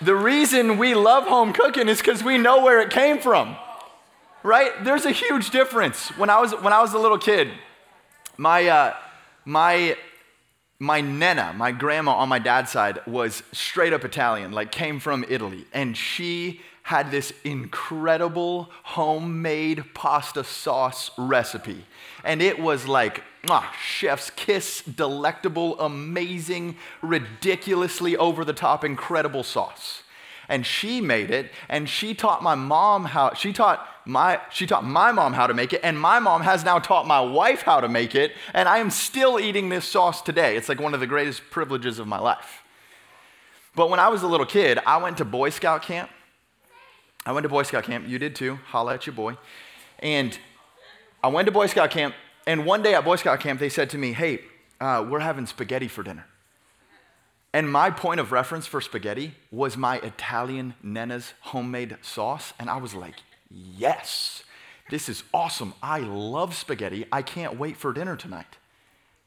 The 0.00 0.14
reason 0.14 0.78
we 0.78 0.94
love 0.94 1.24
home 1.24 1.52
cooking 1.52 1.88
is 1.88 1.98
because 1.98 2.24
we 2.24 2.38
know 2.38 2.64
where 2.64 2.80
it 2.80 2.90
came 2.90 3.18
from 3.18 3.56
right? 4.42 4.72
There's 4.84 5.04
a 5.04 5.12
huge 5.12 5.50
difference. 5.50 6.08
When 6.18 6.30
I 6.30 6.40
was, 6.40 6.52
when 6.52 6.72
I 6.72 6.80
was 6.80 6.92
a 6.94 6.98
little 6.98 7.18
kid, 7.18 7.48
my, 8.36 8.66
uh, 8.66 8.94
my, 9.44 9.96
my 10.78 11.00
nana, 11.00 11.54
my 11.56 11.72
grandma 11.72 12.12
on 12.12 12.28
my 12.28 12.38
dad's 12.38 12.70
side, 12.70 13.00
was 13.06 13.42
straight 13.52 13.92
up 13.92 14.04
Italian, 14.04 14.52
like 14.52 14.72
came 14.72 15.00
from 15.00 15.24
Italy. 15.28 15.64
And 15.72 15.96
she 15.96 16.60
had 16.84 17.10
this 17.10 17.32
incredible 17.44 18.68
homemade 18.82 19.84
pasta 19.94 20.42
sauce 20.42 21.12
recipe. 21.16 21.84
And 22.24 22.42
it 22.42 22.58
was 22.58 22.88
like, 22.88 23.22
ah, 23.48 23.72
chef's 23.80 24.30
kiss, 24.30 24.82
delectable, 24.82 25.78
amazing, 25.78 26.76
ridiculously 27.00 28.16
over 28.16 28.44
the 28.44 28.52
top, 28.52 28.84
incredible 28.84 29.44
sauce. 29.44 30.01
And 30.52 30.66
she 30.66 31.00
made 31.00 31.30
it, 31.30 31.50
and 31.70 31.88
she 31.88 32.12
taught 32.12 32.42
my 32.42 32.54
mom 32.54 33.06
how, 33.06 33.32
she 33.32 33.54
taught 33.54 33.88
my, 34.04 34.38
she 34.50 34.66
taught 34.66 34.84
my 34.84 35.10
mom 35.10 35.32
how 35.32 35.46
to 35.46 35.54
make 35.54 35.72
it, 35.72 35.80
and 35.82 35.98
my 35.98 36.18
mom 36.18 36.42
has 36.42 36.62
now 36.62 36.78
taught 36.78 37.06
my 37.06 37.22
wife 37.22 37.62
how 37.62 37.80
to 37.80 37.88
make 37.88 38.14
it, 38.14 38.32
and 38.52 38.68
I 38.68 38.76
am 38.76 38.90
still 38.90 39.40
eating 39.40 39.70
this 39.70 39.86
sauce 39.86 40.20
today. 40.20 40.58
It's 40.58 40.68
like 40.68 40.78
one 40.78 40.92
of 40.92 41.00
the 41.00 41.06
greatest 41.06 41.40
privileges 41.50 41.98
of 41.98 42.06
my 42.06 42.18
life. 42.18 42.64
But 43.74 43.88
when 43.88 43.98
I 43.98 44.08
was 44.08 44.22
a 44.22 44.26
little 44.26 44.44
kid, 44.44 44.78
I 44.84 44.98
went 44.98 45.16
to 45.18 45.24
Boy 45.24 45.48
Scout 45.48 45.80
camp. 45.80 46.10
I 47.24 47.32
went 47.32 47.44
to 47.44 47.48
Boy 47.48 47.62
Scout 47.62 47.84
camp. 47.84 48.06
You 48.06 48.18
did 48.18 48.36
too. 48.36 48.58
Holla 48.66 48.92
at 48.92 49.06
your 49.06 49.14
boy. 49.14 49.38
And 50.00 50.38
I 51.24 51.28
went 51.28 51.46
to 51.46 51.52
Boy 51.52 51.66
Scout 51.66 51.90
camp, 51.90 52.14
and 52.46 52.66
one 52.66 52.82
day 52.82 52.94
at 52.94 53.06
Boy 53.06 53.16
Scout 53.16 53.40
camp, 53.40 53.58
they 53.58 53.70
said 53.70 53.88
to 53.90 53.96
me, 53.96 54.12
Hey, 54.12 54.40
uh, 54.82 55.06
we're 55.08 55.20
having 55.20 55.46
spaghetti 55.46 55.88
for 55.88 56.02
dinner. 56.02 56.26
And 57.52 57.70
my 57.70 57.90
point 57.90 58.20
of 58.20 58.32
reference 58.32 58.66
for 58.66 58.80
spaghetti 58.80 59.34
was 59.50 59.76
my 59.76 59.98
Italian 59.98 60.74
Nenna's 60.82 61.34
homemade 61.40 61.96
sauce. 62.00 62.54
And 62.58 62.70
I 62.70 62.78
was 62.78 62.94
like, 62.94 63.16
Yes, 63.50 64.44
this 64.88 65.08
is 65.08 65.24
awesome. 65.34 65.74
I 65.82 66.00
love 66.00 66.54
spaghetti. 66.54 67.06
I 67.12 67.20
can't 67.20 67.58
wait 67.58 67.76
for 67.76 67.92
dinner 67.92 68.16
tonight. 68.16 68.56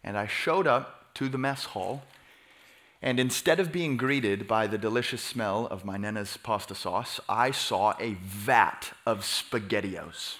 And 0.04 0.18
I 0.18 0.26
showed 0.26 0.66
up 0.66 1.14
to 1.16 1.30
the 1.30 1.38
mess 1.38 1.66
hall 1.66 2.04
and 3.06 3.20
instead 3.20 3.60
of 3.60 3.72
being 3.72 3.98
greeted 3.98 4.48
by 4.48 4.66
the 4.66 4.80
delicious 4.80 5.22
smell 5.22 5.68
of 5.68 5.86
my 5.86 5.96
Nenna's 5.96 6.38
pasta 6.38 6.74
sauce, 6.74 7.20
I 7.30 7.52
saw 7.52 7.94
a 8.00 8.16
vat 8.24 8.94
of 9.06 9.20
SpaghettiOs. 9.20 10.38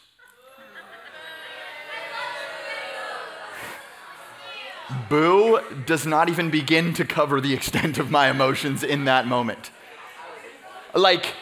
Boo 5.10 5.60
does 5.86 6.06
not 6.06 6.30
even 6.30 6.50
begin 6.50 6.94
to 6.94 7.06
cover 7.06 7.42
the 7.42 7.54
extent 7.54 7.98
of 7.98 8.12
my 8.12 8.30
emotions 8.30 8.84
in 8.84 9.06
that 9.06 9.28
moment. 9.28 9.72
Like, 10.94 11.34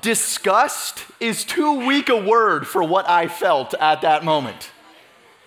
disgust 0.00 1.04
is 1.20 1.44
too 1.44 1.86
weak 1.86 2.08
a 2.08 2.16
word 2.16 2.66
for 2.66 2.82
what 2.82 3.08
I 3.08 3.28
felt 3.28 3.74
at 3.74 4.00
that 4.00 4.24
moment. 4.24 4.70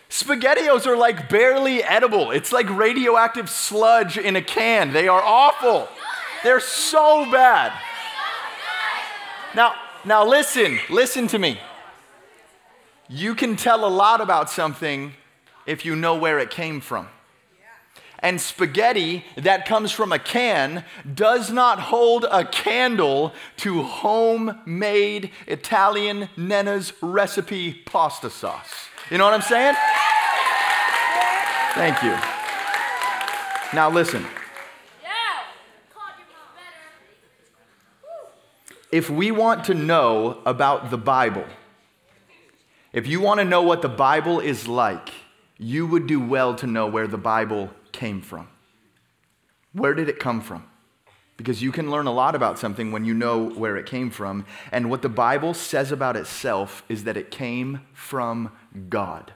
SpaghettiOs 0.10 0.86
are 0.86 0.96
like 0.96 1.30
barely 1.30 1.84
edible. 1.84 2.32
It's 2.32 2.54
like 2.54 2.70
radioactive 2.70 3.50
sludge 3.50 4.18
in 4.18 4.36
a 4.36 4.42
can. 4.42 4.94
They 4.94 5.08
are 5.08 5.22
awful. 5.22 5.90
They're 6.44 6.60
so 6.60 7.30
bad. 7.32 7.74
Now, 9.56 9.74
now 10.06 10.26
listen, 10.26 10.80
listen 10.90 11.28
to 11.28 11.40
me. 11.40 11.60
You 13.10 13.36
can 13.36 13.56
tell 13.56 13.86
a 13.86 13.90
lot 13.90 14.22
about 14.22 14.50
something 14.50 15.14
if 15.66 15.86
you 15.86 15.96
know 15.96 16.16
where 16.16 16.40
it 16.40 16.50
came 16.50 16.80
from. 16.80 17.08
And 18.26 18.42
spaghetti 18.42 19.24
that 19.36 19.68
comes 19.68 19.92
from 19.92 20.12
a 20.12 20.18
can 20.18 20.84
does 21.14 21.52
not 21.52 21.80
hold 21.80 22.26
a 22.32 22.44
candle 22.44 23.36
to 23.58 23.84
homemade 23.84 25.30
Italian 25.46 26.30
Nena's 26.36 26.92
recipe 27.04 27.72
pasta 27.86 28.32
sauce. 28.32 28.90
You 29.12 29.20
know 29.20 29.26
what 29.26 29.36
I'm 29.36 29.44
saying? 29.44 29.76
Thank 31.76 32.02
you. 32.02 32.18
Now 33.76 33.92
listen. 33.92 34.26
If 38.92 39.08
we 39.08 39.30
want 39.30 39.66
to 39.66 39.76
know 39.76 40.42
about 40.48 40.90
the 40.90 40.98
Bible, 40.98 41.46
if 42.92 43.06
you 43.06 43.22
want 43.22 43.40
to 43.40 43.46
know 43.46 43.62
what 43.62 43.84
the 43.84 43.90
Bible 43.90 44.40
is 44.40 44.68
like, 44.68 45.10
you 45.60 45.86
would 45.86 46.08
do 46.08 46.20
well 46.20 46.56
to 46.56 46.66
know 46.66 46.88
where 46.88 47.06
the 47.06 47.20
Bible 47.20 47.70
came 47.96 48.22
from. 48.22 48.50
Where 49.72 49.94
did 49.94 50.10
it 50.10 50.20
come 50.20 50.42
from? 50.42 50.66
Because 51.38 51.64
you 51.64 51.72
can 51.72 51.90
learn 51.90 52.08
a 52.08 52.14
lot 52.14 52.36
about 52.36 52.60
something 52.60 52.92
when 52.92 53.06
you 53.06 53.14
know 53.14 53.50
where 53.50 53.78
it 53.78 53.86
came 53.86 54.12
from. 54.12 54.46
And 54.72 54.90
what 54.90 55.02
the 55.02 55.10
Bible 55.10 55.54
says 55.54 55.92
about 55.92 56.18
itself 56.18 56.84
is 56.90 57.06
that 57.06 57.18
it 57.18 57.32
came 57.32 57.82
from 57.94 58.52
God. 58.90 59.34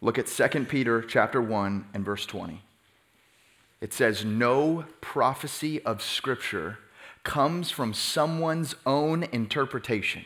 Look 0.00 0.16
at 0.16 0.26
2 0.26 0.64
Peter 0.64 1.02
chapter 1.02 1.42
1 1.42 1.86
and 1.92 2.04
verse 2.04 2.24
20. 2.24 2.62
It 3.80 3.92
says, 3.92 4.24
No 4.24 4.84
prophecy 5.00 5.82
of 5.82 6.02
Scripture 6.02 6.78
comes 7.24 7.70
from 7.70 7.92
someone's 7.92 8.76
own 8.86 9.24
interpretation. 9.24 10.24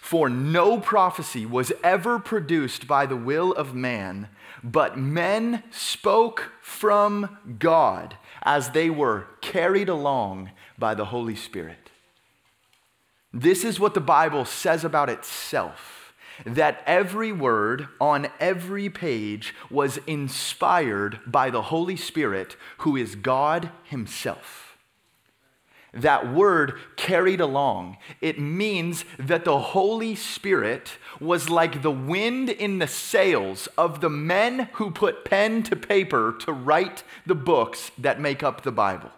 For 0.00 0.28
no 0.28 0.80
prophecy 0.80 1.44
was 1.44 1.72
ever 1.82 2.18
produced 2.18 2.86
by 2.86 3.06
the 3.06 3.16
will 3.16 3.52
of 3.52 3.74
man, 3.74 4.28
but 4.64 4.98
men 4.98 5.62
spoke 5.70 6.52
from 6.62 7.38
God 7.58 8.16
as 8.42 8.70
they 8.70 8.88
were 8.88 9.26
carried 9.40 9.88
along 9.88 10.50
by 10.78 10.94
the 10.94 11.06
Holy 11.06 11.36
Spirit. 11.36 11.90
This 13.32 13.64
is 13.64 13.78
what 13.78 13.94
the 13.94 14.00
Bible 14.00 14.44
says 14.44 14.84
about 14.84 15.10
itself 15.10 15.98
that 16.46 16.82
every 16.86 17.32
word 17.32 17.88
on 18.00 18.28
every 18.38 18.88
page 18.88 19.54
was 19.70 19.98
inspired 20.06 21.18
by 21.26 21.50
the 21.50 21.62
Holy 21.62 21.96
Spirit, 21.96 22.56
who 22.78 22.96
is 22.96 23.16
God 23.16 23.70
Himself. 23.84 24.67
That 25.92 26.32
word 26.32 26.74
carried 26.96 27.40
along, 27.40 27.96
it 28.20 28.38
means 28.38 29.04
that 29.18 29.44
the 29.44 29.58
Holy 29.58 30.14
Spirit 30.14 30.92
was 31.18 31.48
like 31.48 31.82
the 31.82 31.90
wind 31.90 32.50
in 32.50 32.78
the 32.78 32.86
sails 32.86 33.68
of 33.78 34.00
the 34.00 34.10
men 34.10 34.68
who 34.74 34.90
put 34.90 35.24
pen 35.24 35.62
to 35.64 35.76
paper 35.76 36.36
to 36.40 36.52
write 36.52 37.04
the 37.24 37.34
books 37.34 37.90
that 37.96 38.20
make 38.20 38.42
up 38.42 38.62
the 38.62 38.72
Bible. 38.72 39.10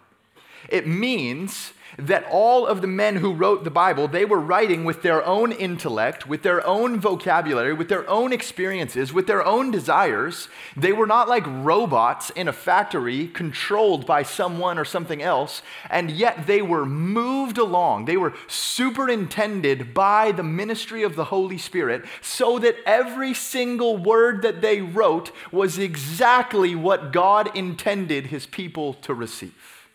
It 0.69 0.87
means 0.87 1.73
that 1.97 2.25
all 2.29 2.65
of 2.65 2.81
the 2.81 2.87
men 2.87 3.17
who 3.17 3.33
wrote 3.33 3.63
the 3.63 3.71
Bible, 3.71 4.07
they 4.07 4.25
were 4.25 4.39
writing 4.39 4.85
with 4.85 5.01
their 5.01 5.25
own 5.25 5.51
intellect, 5.51 6.27
with 6.27 6.43
their 6.43 6.65
own 6.65 6.99
vocabulary, 6.99 7.73
with 7.73 7.89
their 7.89 8.09
own 8.09 8.31
experiences, 8.33 9.13
with 9.13 9.27
their 9.27 9.45
own 9.45 9.71
desires. 9.71 10.47
They 10.75 10.93
were 10.93 11.07
not 11.07 11.27
like 11.27 11.45
robots 11.45 12.29
in 12.31 12.47
a 12.47 12.53
factory 12.53 13.27
controlled 13.27 14.05
by 14.05 14.23
someone 14.23 14.77
or 14.77 14.85
something 14.85 15.21
else, 15.21 15.61
and 15.89 16.09
yet 16.09 16.47
they 16.47 16.61
were 16.61 16.85
moved 16.85 17.57
along. 17.57 18.05
They 18.05 18.17
were 18.17 18.33
superintended 18.47 19.93
by 19.93 20.31
the 20.31 20.43
ministry 20.43 21.03
of 21.03 21.15
the 21.15 21.25
Holy 21.25 21.57
Spirit 21.57 22.05
so 22.21 22.59
that 22.59 22.77
every 22.85 23.33
single 23.33 23.97
word 23.97 24.41
that 24.41 24.61
they 24.61 24.81
wrote 24.81 25.31
was 25.51 25.77
exactly 25.77 26.75
what 26.75 27.11
God 27.11 27.55
intended 27.55 28.27
his 28.27 28.45
people 28.45 28.93
to 28.95 29.13
receive. 29.13 29.87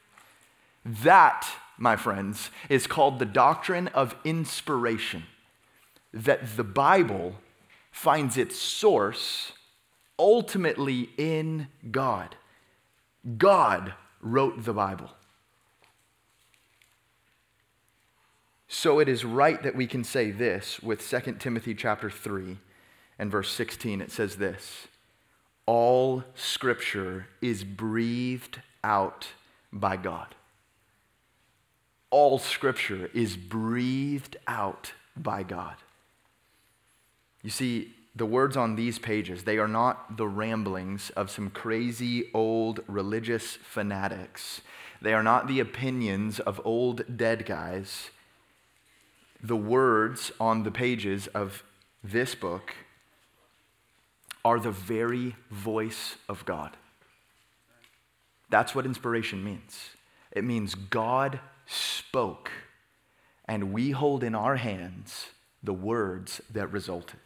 That 0.85 1.47
my 1.79 1.97
friends, 1.97 2.51
is 2.69 2.87
called 2.87 3.19
the 3.19 3.27
doctrine 3.27 3.89
of 3.89 4.17
inspiration. 4.25 5.25
That 6.13 6.57
the 6.57 6.65
Bible 6.65 7.37
finds 7.91 8.37
its 8.37 8.57
source 8.57 9.53
ultimately 10.19 11.11
in 11.17 11.69
God. 11.91 12.37
God 13.37 13.95
wrote 14.21 14.65
the 14.65 14.73
Bible. 14.73 15.11
So 18.69 18.99
it 18.99 19.09
is 19.09 19.25
right 19.25 19.63
that 19.63 19.77
we 19.77 19.87
can 19.87 20.05
say 20.05 20.31
this 20.31 20.81
with 20.81 21.09
2 21.09 21.37
Timothy 21.39 21.75
chapter 21.75 22.11
3 22.11 22.59
and 23.19 23.31
verse 23.31 23.51
16. 23.51 24.01
It 24.01 24.11
says 24.11 24.37
this 24.37 24.89
All 25.67 26.25
scripture 26.35 27.29
is 27.41 27.65
breathed 27.65 28.61
out 28.83 29.29
by 29.73 29.97
God 29.97 30.35
all 32.17 32.39
scripture 32.39 33.11
is 33.13 33.37
breathed 33.37 34.39
out 34.47 34.95
by 35.15 35.43
God. 35.43 35.75
You 37.43 37.51
see, 37.51 37.93
the 38.15 38.25
words 38.25 38.57
on 38.57 38.75
these 38.75 38.99
pages, 38.99 39.45
they 39.45 39.59
are 39.59 39.69
not 39.69 40.17
the 40.17 40.27
ramblings 40.27 41.11
of 41.11 41.31
some 41.31 41.51
crazy 41.51 42.31
old 42.33 42.81
religious 42.87 43.57
fanatics. 43.57 44.63
They 45.03 45.13
are 45.13 45.23
not 45.23 45.47
the 45.47 45.61
opinions 45.61 46.41
of 46.41 46.59
old 46.65 47.19
dead 47.19 47.45
guys. 47.45 48.09
The 49.43 49.55
words 49.55 50.33
on 50.41 50.63
the 50.63 50.71
pages 50.71 51.27
of 51.27 51.65
this 52.03 52.35
book 52.35 52.73
are 54.43 54.59
the 54.59 54.71
very 54.71 55.37
voice 55.51 56.17
of 56.31 56.47
God. 56.47 56.79
That's 58.49 58.75
what 58.75 58.87
inspiration 58.87 59.45
means. 59.45 59.91
It 60.33 60.45
means 60.45 60.75
God 60.75 61.41
spoke, 61.67 62.51
and 63.47 63.73
we 63.73 63.91
hold 63.91 64.25
in 64.25 64.35
our 64.35 64.57
hands 64.57 65.27
the 65.63 65.73
words 65.73 66.41
that 66.51 66.73
resulted. 66.73 67.21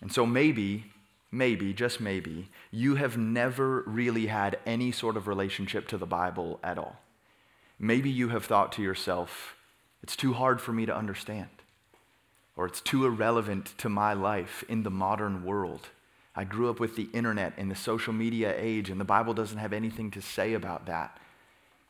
And 0.00 0.12
so 0.12 0.26
maybe, 0.26 0.86
maybe, 1.30 1.72
just 1.72 2.00
maybe, 2.00 2.48
you 2.70 2.96
have 2.96 3.16
never 3.16 3.82
really 3.86 4.26
had 4.26 4.58
any 4.66 4.92
sort 4.92 5.16
of 5.16 5.28
relationship 5.28 5.88
to 5.88 5.98
the 5.98 6.06
Bible 6.06 6.58
at 6.62 6.78
all. 6.78 7.00
Maybe 7.78 8.10
you 8.10 8.30
have 8.30 8.44
thought 8.44 8.72
to 8.72 8.82
yourself, 8.82 9.56
it's 10.02 10.16
too 10.16 10.32
hard 10.32 10.60
for 10.60 10.72
me 10.72 10.86
to 10.86 10.96
understand, 10.96 11.48
or 12.56 12.66
it's 12.66 12.80
too 12.80 13.06
irrelevant 13.06 13.74
to 13.78 13.88
my 13.88 14.12
life 14.12 14.64
in 14.68 14.82
the 14.82 14.90
modern 14.90 15.44
world. 15.44 15.88
I 16.34 16.44
grew 16.44 16.70
up 16.70 16.78
with 16.78 16.96
the 16.96 17.08
internet 17.12 17.54
and 17.56 17.70
the 17.70 17.76
social 17.76 18.12
media 18.12 18.54
age, 18.56 18.88
and 18.88 19.00
the 19.00 19.04
Bible 19.04 19.34
doesn't 19.34 19.58
have 19.58 19.72
anything 19.72 20.10
to 20.12 20.22
say 20.22 20.54
about 20.54 20.86
that, 20.86 21.18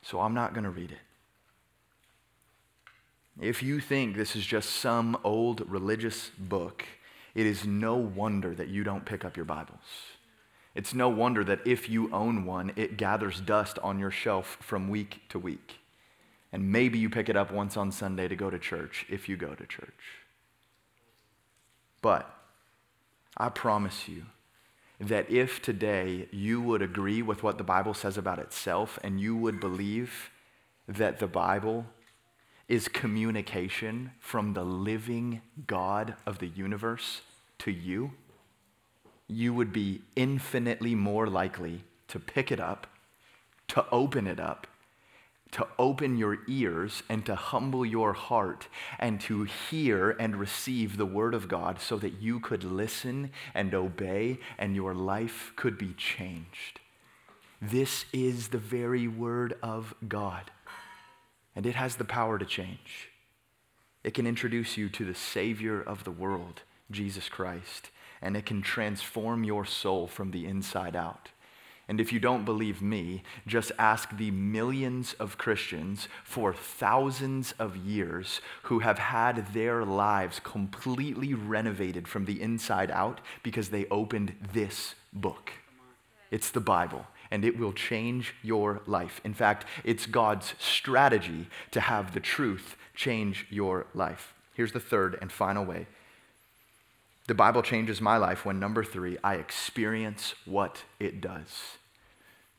so 0.02 0.20
I'm 0.20 0.34
not 0.34 0.54
going 0.54 0.64
to 0.64 0.70
read 0.70 0.92
it. 0.92 0.98
If 3.40 3.62
you 3.62 3.80
think 3.80 4.16
this 4.16 4.34
is 4.36 4.44
just 4.44 4.70
some 4.70 5.16
old 5.24 5.68
religious 5.68 6.30
book, 6.38 6.84
it 7.34 7.46
is 7.46 7.64
no 7.64 7.94
wonder 7.94 8.54
that 8.54 8.68
you 8.68 8.82
don't 8.82 9.04
pick 9.04 9.24
up 9.24 9.36
your 9.36 9.46
Bibles. 9.46 9.78
It's 10.74 10.94
no 10.94 11.08
wonder 11.08 11.42
that 11.44 11.66
if 11.66 11.88
you 11.88 12.12
own 12.12 12.44
one, 12.44 12.72
it 12.76 12.96
gathers 12.96 13.40
dust 13.40 13.78
on 13.82 13.98
your 13.98 14.10
shelf 14.10 14.56
from 14.60 14.88
week 14.88 15.22
to 15.30 15.38
week. 15.38 15.76
And 16.52 16.70
maybe 16.72 16.98
you 16.98 17.10
pick 17.10 17.28
it 17.28 17.36
up 17.36 17.52
once 17.52 17.76
on 17.76 17.92
Sunday 17.92 18.28
to 18.28 18.36
go 18.36 18.50
to 18.50 18.58
church 18.58 19.06
if 19.08 19.28
you 19.28 19.36
go 19.36 19.54
to 19.54 19.66
church. 19.66 20.24
But 22.02 22.39
I 23.36 23.48
promise 23.48 24.08
you 24.08 24.24
that 24.98 25.30
if 25.30 25.62
today 25.62 26.28
you 26.30 26.60
would 26.60 26.82
agree 26.82 27.22
with 27.22 27.42
what 27.42 27.56
the 27.56 27.64
Bible 27.64 27.94
says 27.94 28.18
about 28.18 28.38
itself 28.38 28.98
and 29.02 29.20
you 29.20 29.34
would 29.34 29.58
believe 29.58 30.30
that 30.86 31.18
the 31.18 31.26
Bible 31.26 31.86
is 32.68 32.86
communication 32.86 34.12
from 34.20 34.52
the 34.52 34.64
living 34.64 35.40
God 35.66 36.14
of 36.26 36.38
the 36.38 36.48
universe 36.48 37.22
to 37.60 37.70
you, 37.70 38.12
you 39.26 39.54
would 39.54 39.72
be 39.72 40.02
infinitely 40.16 40.94
more 40.94 41.26
likely 41.26 41.84
to 42.08 42.18
pick 42.18 42.52
it 42.52 42.60
up, 42.60 42.86
to 43.68 43.84
open 43.90 44.26
it 44.26 44.38
up, 44.38 44.66
to 45.52 45.66
open 45.78 46.16
your 46.16 46.38
ears 46.46 47.02
and 47.08 47.26
to 47.26 47.34
humble 47.34 47.84
your 47.84 48.12
heart 48.12 48.68
and 48.98 49.20
to 49.22 49.44
hear 49.44 50.10
and 50.10 50.36
receive 50.36 50.96
the 50.96 51.06
Word 51.06 51.34
of 51.34 51.48
God 51.48 51.80
so 51.80 51.96
that 51.98 52.20
you 52.20 52.40
could 52.40 52.64
listen 52.64 53.30
and 53.54 53.74
obey 53.74 54.38
and 54.58 54.76
your 54.76 54.94
life 54.94 55.52
could 55.56 55.76
be 55.76 55.92
changed. 55.94 56.80
This 57.60 58.04
is 58.12 58.48
the 58.48 58.58
very 58.58 59.06
Word 59.06 59.54
of 59.62 59.94
God, 60.08 60.50
and 61.54 61.66
it 61.66 61.74
has 61.74 61.96
the 61.96 62.04
power 62.04 62.38
to 62.38 62.46
change. 62.46 63.10
It 64.02 64.14
can 64.14 64.26
introduce 64.26 64.76
you 64.78 64.88
to 64.90 65.04
the 65.04 65.14
Savior 65.14 65.82
of 65.82 66.04
the 66.04 66.10
world, 66.10 66.62
Jesus 66.90 67.28
Christ, 67.28 67.90
and 68.22 68.36
it 68.36 68.46
can 68.46 68.62
transform 68.62 69.44
your 69.44 69.66
soul 69.66 70.06
from 70.06 70.30
the 70.30 70.46
inside 70.46 70.96
out. 70.96 71.28
And 71.90 72.00
if 72.00 72.12
you 72.12 72.20
don't 72.20 72.44
believe 72.44 72.80
me, 72.80 73.24
just 73.48 73.72
ask 73.76 74.16
the 74.16 74.30
millions 74.30 75.14
of 75.14 75.36
Christians 75.36 76.06
for 76.22 76.54
thousands 76.54 77.52
of 77.58 77.76
years 77.76 78.40
who 78.62 78.78
have 78.78 79.00
had 79.00 79.52
their 79.52 79.84
lives 79.84 80.38
completely 80.38 81.34
renovated 81.34 82.06
from 82.06 82.26
the 82.26 82.40
inside 82.40 82.92
out 82.92 83.20
because 83.42 83.70
they 83.70 83.86
opened 83.90 84.36
this 84.52 84.94
book. 85.12 85.50
It's 86.30 86.50
the 86.50 86.60
Bible, 86.60 87.08
and 87.28 87.44
it 87.44 87.58
will 87.58 87.72
change 87.72 88.36
your 88.40 88.82
life. 88.86 89.20
In 89.24 89.34
fact, 89.34 89.64
it's 89.82 90.06
God's 90.06 90.54
strategy 90.60 91.48
to 91.72 91.80
have 91.80 92.14
the 92.14 92.20
truth 92.20 92.76
change 92.94 93.48
your 93.50 93.88
life. 93.94 94.32
Here's 94.54 94.70
the 94.70 94.78
third 94.78 95.18
and 95.20 95.32
final 95.32 95.64
way. 95.64 95.88
The 97.26 97.34
Bible 97.34 97.62
changes 97.62 98.00
my 98.00 98.16
life 98.16 98.44
when, 98.44 98.60
number 98.60 98.84
three, 98.84 99.18
I 99.24 99.34
experience 99.34 100.36
what 100.44 100.84
it 101.00 101.20
does. 101.20 101.78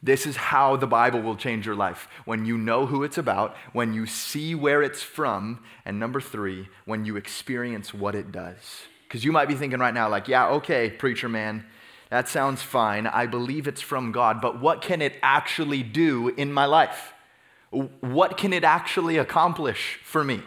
This 0.04 0.26
is 0.26 0.36
how 0.36 0.76
the 0.78 0.88
Bible 0.88 1.22
will 1.22 1.36
change 1.36 1.66
your 1.66 1.76
life 1.76 2.08
when 2.26 2.46
you 2.46 2.58
know 2.58 2.88
who 2.88 3.04
it's 3.04 3.20
about, 3.20 3.56
when 3.72 3.94
you 3.94 4.08
see 4.08 4.56
where 4.56 4.82
it's 4.82 5.04
from, 5.04 5.64
and 5.86 6.00
number 6.00 6.20
three, 6.20 6.70
when 6.86 7.06
you 7.06 7.18
experience 7.18 7.94
what 7.94 8.16
it 8.16 8.32
does. 8.32 8.84
Because 9.08 9.24
you 9.24 9.32
might 9.32 9.48
be 9.48 9.56
thinking 9.56 9.80
right 9.80 9.94
now, 9.94 10.10
like, 10.10 10.28
yeah, 10.28 10.48
okay, 10.50 10.90
preacher 10.90 11.30
man, 11.30 11.66
that 12.10 12.28
sounds 12.28 12.62
fine. 12.62 13.06
I 13.06 13.28
believe 13.28 13.68
it's 13.68 13.82
from 13.82 14.12
God, 14.12 14.42
but 14.42 14.60
what 14.60 14.82
can 14.82 15.02
it 15.02 15.16
actually 15.22 15.84
do 15.84 16.30
in 16.30 16.52
my 16.52 16.66
life? 16.66 17.14
What 17.70 18.38
can 18.38 18.54
it 18.54 18.64
actually 18.64 19.18
accomplish 19.18 20.00
for 20.04 20.24
me? 20.24 20.42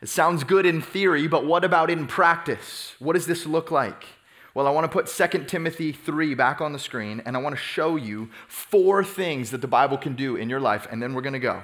It 0.00 0.08
sounds 0.08 0.44
good 0.44 0.64
in 0.64 0.80
theory, 0.80 1.26
but 1.26 1.44
what 1.44 1.64
about 1.64 1.90
in 1.90 2.06
practice? 2.06 2.94
What 2.98 3.12
does 3.14 3.26
this 3.26 3.44
look 3.46 3.70
like? 3.70 4.04
Well, 4.52 4.66
I 4.66 4.70
want 4.70 4.84
to 4.84 4.88
put 4.88 5.06
2 5.06 5.44
Timothy 5.44 5.92
3 5.92 6.34
back 6.34 6.60
on 6.60 6.72
the 6.72 6.78
screen, 6.78 7.22
and 7.24 7.36
I 7.36 7.40
want 7.40 7.54
to 7.54 7.60
show 7.60 7.94
you 7.94 8.30
four 8.48 9.04
things 9.04 9.52
that 9.52 9.60
the 9.60 9.68
Bible 9.68 9.96
can 9.96 10.16
do 10.16 10.34
in 10.34 10.50
your 10.50 10.58
life, 10.58 10.88
and 10.90 11.00
then 11.00 11.14
we're 11.14 11.22
going 11.22 11.34
to 11.34 11.38
go. 11.38 11.62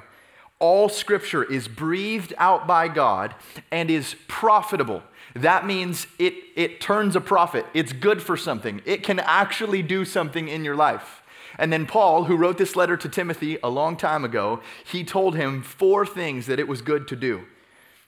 All 0.59 0.88
scripture 0.88 1.42
is 1.42 1.66
breathed 1.68 2.33
out 2.38 2.66
by 2.66 2.88
God 2.88 3.35
and 3.72 3.90
is 3.90 4.14
profitable. 4.29 5.03
That 5.35 5.66
means 5.66 6.07
it, 6.18 6.35
it 6.55 6.81
turns 6.81 7.16
a 7.16 7.20
profit. 7.20 7.66
It's 7.75 7.92
good 7.92 8.22
for 8.22 8.37
something. 8.37 8.81
It 8.87 9.03
can 9.03 9.18
actually 9.18 9.83
do 9.83 10.05
something 10.05 10.49
in 10.49 10.64
your 10.64 10.77
life. 10.77 11.22
And 11.59 11.72
then 11.72 11.87
Paul, 11.87 12.25
who 12.25 12.37
wrote 12.37 12.57
this 12.57 12.77
letter 12.77 12.96
to 12.96 13.09
Timothy 13.09 13.59
a 13.62 13.68
long 13.68 13.96
time 13.96 14.25
ago, 14.25 14.61
he 14.85 15.05
told 15.05 15.35
him 15.35 15.61
four 15.62 16.07
things 16.07 16.46
that 16.46 16.61
it 16.61 16.68
was 16.68 16.83
good 16.83 17.09
to 17.09 17.16
do. 17.16 17.44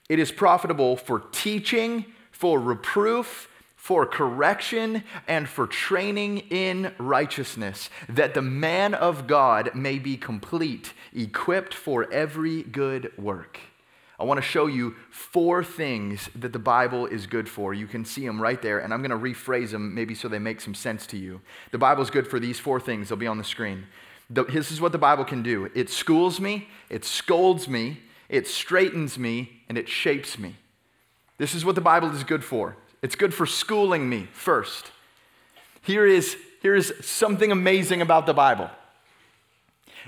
It 0.07 0.19
is 0.19 0.31
profitable 0.31 0.95
for 0.95 1.19
teaching, 1.31 2.05
for 2.31 2.59
reproof, 2.59 3.48
for 3.89 4.05
correction 4.05 5.03
and 5.27 5.49
for 5.49 5.65
training 5.65 6.37
in 6.51 6.93
righteousness, 6.99 7.89
that 8.07 8.35
the 8.35 8.41
man 8.41 8.93
of 8.93 9.25
God 9.25 9.71
may 9.73 9.97
be 9.97 10.15
complete, 10.15 10.93
equipped 11.11 11.73
for 11.73 12.07
every 12.13 12.61
good 12.61 13.11
work. 13.17 13.57
I 14.19 14.25
want 14.25 14.37
to 14.37 14.43
show 14.43 14.67
you 14.67 14.95
four 15.09 15.63
things 15.63 16.29
that 16.35 16.53
the 16.53 16.59
Bible 16.59 17.07
is 17.07 17.25
good 17.25 17.49
for. 17.49 17.73
You 17.73 17.87
can 17.87 18.05
see 18.05 18.27
them 18.27 18.39
right 18.39 18.61
there, 18.61 18.77
and 18.77 18.93
I'm 18.93 19.01
going 19.01 19.09
to 19.09 19.17
rephrase 19.17 19.71
them 19.71 19.95
maybe 19.95 20.13
so 20.13 20.27
they 20.27 20.37
make 20.37 20.61
some 20.61 20.75
sense 20.75 21.07
to 21.07 21.17
you. 21.17 21.41
The 21.71 21.79
Bible 21.79 22.03
is 22.03 22.11
good 22.11 22.27
for 22.27 22.39
these 22.39 22.59
four 22.59 22.79
things, 22.79 23.09
they'll 23.09 23.17
be 23.17 23.25
on 23.25 23.39
the 23.39 23.43
screen. 23.43 23.87
The, 24.29 24.43
this 24.43 24.71
is 24.71 24.79
what 24.79 24.91
the 24.91 24.99
Bible 24.99 25.25
can 25.25 25.41
do 25.41 25.67
it 25.73 25.89
schools 25.89 26.39
me, 26.39 26.67
it 26.91 27.05
scolds 27.05 27.67
me, 27.67 28.01
it 28.29 28.45
straightens 28.45 29.17
me, 29.17 29.63
and 29.67 29.79
it 29.79 29.89
shapes 29.89 30.37
me. 30.37 30.57
This 31.39 31.55
is 31.55 31.65
what 31.65 31.73
the 31.73 31.81
Bible 31.81 32.11
is 32.11 32.23
good 32.23 32.43
for. 32.43 32.77
It's 33.01 33.15
good 33.15 33.33
for 33.33 33.45
schooling 33.45 34.09
me 34.09 34.27
first. 34.33 34.91
Here 35.81 36.05
is, 36.05 36.37
here 36.61 36.75
is 36.75 36.93
something 37.01 37.51
amazing 37.51 38.01
about 38.01 38.25
the 38.25 38.33
Bible 38.33 38.69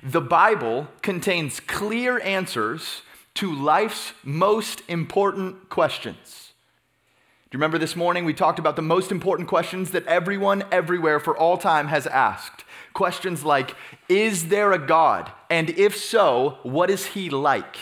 the 0.04 0.22
Bible 0.22 0.88
contains 1.02 1.60
clear 1.60 2.20
answers 2.22 3.02
to 3.36 3.54
life's 3.54 4.14
most 4.24 4.82
important 4.88 5.70
questions. 5.70 6.54
Do 7.50 7.58
you 7.58 7.60
remember 7.60 7.78
this 7.78 7.96
morning 7.96 8.26
we 8.26 8.34
talked 8.34 8.60
about 8.60 8.76
the 8.76 8.82
most 8.82 9.12
important 9.12 9.48
questions 9.48 9.92
that 9.92 10.06
everyone, 10.08 10.64
everywhere, 10.72 11.20
for 11.20 11.38
all 11.38 11.58
time 11.58 11.88
has 11.88 12.08
asked? 12.08 12.64
Questions 12.94 13.44
like 13.44 13.76
Is 14.08 14.48
there 14.48 14.72
a 14.72 14.80
God? 14.80 15.32
And 15.50 15.70
if 15.72 15.98
so, 15.98 16.58
what 16.64 16.90
is 16.90 17.08
he 17.08 17.30
like? 17.30 17.76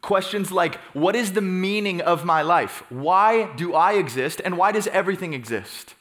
Questions 0.00 0.52
like, 0.52 0.76
what 0.94 1.16
is 1.16 1.32
the 1.32 1.40
meaning 1.40 2.00
of 2.00 2.24
my 2.24 2.42
life? 2.42 2.84
Why 2.88 3.52
do 3.56 3.74
I 3.74 3.94
exist? 3.94 4.40
And 4.44 4.56
why 4.56 4.72
does 4.72 4.86
everything 4.88 5.34
exist? 5.34 5.94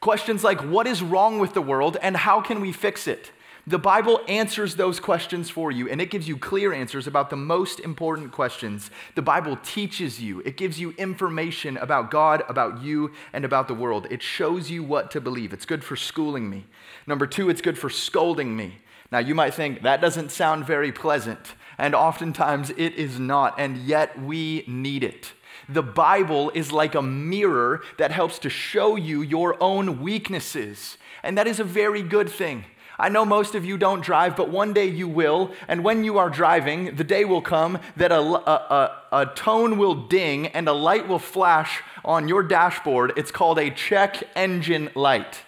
Questions 0.00 0.44
like, 0.44 0.60
what 0.60 0.86
is 0.86 1.02
wrong 1.02 1.38
with 1.38 1.54
the 1.54 1.62
world 1.62 1.96
and 2.02 2.16
how 2.16 2.40
can 2.40 2.60
we 2.60 2.72
fix 2.72 3.06
it? 3.06 3.32
The 3.66 3.78
Bible 3.78 4.20
answers 4.26 4.76
those 4.76 4.98
questions 4.98 5.50
for 5.50 5.70
you 5.70 5.88
and 5.88 6.00
it 6.00 6.10
gives 6.10 6.26
you 6.26 6.36
clear 6.36 6.72
answers 6.72 7.06
about 7.06 7.30
the 7.30 7.36
most 7.36 7.78
important 7.80 8.32
questions. 8.32 8.90
The 9.14 9.22
Bible 9.22 9.58
teaches 9.62 10.20
you, 10.20 10.40
it 10.40 10.56
gives 10.56 10.80
you 10.80 10.92
information 10.92 11.76
about 11.76 12.10
God, 12.10 12.42
about 12.48 12.82
you, 12.82 13.12
and 13.32 13.44
about 13.44 13.68
the 13.68 13.74
world. 13.74 14.06
It 14.10 14.22
shows 14.22 14.70
you 14.70 14.82
what 14.82 15.10
to 15.12 15.20
believe. 15.20 15.52
It's 15.52 15.66
good 15.66 15.84
for 15.84 15.96
schooling 15.96 16.48
me. 16.48 16.64
Number 17.06 17.26
two, 17.26 17.50
it's 17.50 17.60
good 17.60 17.78
for 17.78 17.90
scolding 17.90 18.56
me. 18.56 18.78
Now, 19.12 19.18
you 19.18 19.34
might 19.34 19.54
think 19.54 19.82
that 19.82 20.00
doesn't 20.00 20.30
sound 20.30 20.66
very 20.66 20.92
pleasant 20.92 21.54
and 21.80 21.94
oftentimes 21.94 22.70
it 22.76 22.94
is 22.94 23.18
not, 23.18 23.58
and 23.58 23.78
yet 23.78 24.20
we 24.20 24.64
need 24.68 25.02
it. 25.02 25.32
The 25.66 25.82
Bible 25.82 26.52
is 26.54 26.72
like 26.72 26.94
a 26.94 27.00
mirror 27.00 27.82
that 27.96 28.10
helps 28.10 28.38
to 28.40 28.50
show 28.50 28.96
you 28.96 29.22
your 29.22 29.56
own 29.62 30.02
weaknesses, 30.02 30.98
and 31.22 31.38
that 31.38 31.46
is 31.46 31.58
a 31.58 31.64
very 31.64 32.02
good 32.02 32.28
thing. 32.28 32.66
I 32.98 33.08
know 33.08 33.24
most 33.24 33.54
of 33.54 33.64
you 33.64 33.78
don't 33.78 34.02
drive, 34.02 34.36
but 34.36 34.50
one 34.50 34.74
day 34.74 34.84
you 34.84 35.08
will. 35.08 35.54
And 35.68 35.82
when 35.82 36.04
you 36.04 36.18
are 36.18 36.28
driving, 36.28 36.96
the 36.96 37.04
day 37.04 37.24
will 37.24 37.40
come 37.40 37.78
that 37.96 38.12
a, 38.12 38.20
a, 38.20 38.20
a, 38.20 39.02
a, 39.22 39.26
tone 39.34 39.78
will 39.78 39.94
ding 39.94 40.48
and 40.48 40.68
a 40.68 40.74
light 40.74 41.08
will 41.08 41.18
flash 41.18 41.80
on 42.04 42.28
your 42.28 42.42
dashboard. 42.42 43.14
It's 43.16 43.30
called 43.30 43.58
a 43.58 43.70
check 43.70 44.22
engine 44.36 44.90
light. 44.94 45.44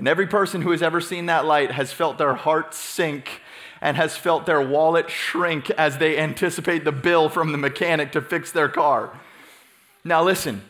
And 0.00 0.08
every 0.08 0.26
person 0.26 0.62
who 0.62 0.70
has 0.70 0.82
ever 0.82 0.98
seen 0.98 1.26
that 1.26 1.44
light 1.44 1.72
has 1.72 1.92
felt 1.92 2.16
their 2.16 2.32
heart 2.32 2.72
sink 2.72 3.42
and 3.82 3.98
has 3.98 4.16
felt 4.16 4.46
their 4.46 4.66
wallet 4.66 5.10
shrink 5.10 5.68
as 5.72 5.98
they 5.98 6.18
anticipate 6.18 6.84
the 6.84 6.90
bill 6.90 7.28
from 7.28 7.52
the 7.52 7.58
mechanic 7.58 8.10
to 8.12 8.22
fix 8.22 8.50
their 8.50 8.70
car. 8.70 9.12
Now, 10.02 10.22
listen, 10.22 10.62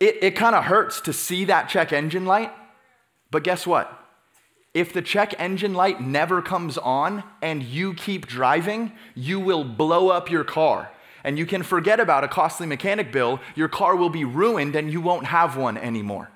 it, 0.00 0.16
it 0.20 0.30
kind 0.32 0.56
of 0.56 0.64
hurts 0.64 1.00
to 1.02 1.12
see 1.12 1.44
that 1.44 1.68
check 1.68 1.92
engine 1.92 2.26
light, 2.26 2.50
but 3.30 3.44
guess 3.44 3.68
what? 3.68 3.96
If 4.74 4.92
the 4.92 5.00
check 5.00 5.36
engine 5.38 5.74
light 5.74 6.00
never 6.00 6.42
comes 6.42 6.78
on 6.78 7.22
and 7.40 7.62
you 7.62 7.94
keep 7.94 8.26
driving, 8.26 8.90
you 9.14 9.38
will 9.38 9.62
blow 9.62 10.08
up 10.08 10.28
your 10.28 10.42
car. 10.42 10.90
And 11.22 11.38
you 11.38 11.46
can 11.46 11.62
forget 11.62 12.00
about 12.00 12.24
a 12.24 12.28
costly 12.28 12.66
mechanic 12.66 13.12
bill, 13.12 13.38
your 13.54 13.68
car 13.68 13.94
will 13.94 14.10
be 14.10 14.24
ruined 14.24 14.74
and 14.74 14.90
you 14.90 15.00
won't 15.00 15.26
have 15.26 15.56
one 15.56 15.78
anymore. 15.78 16.31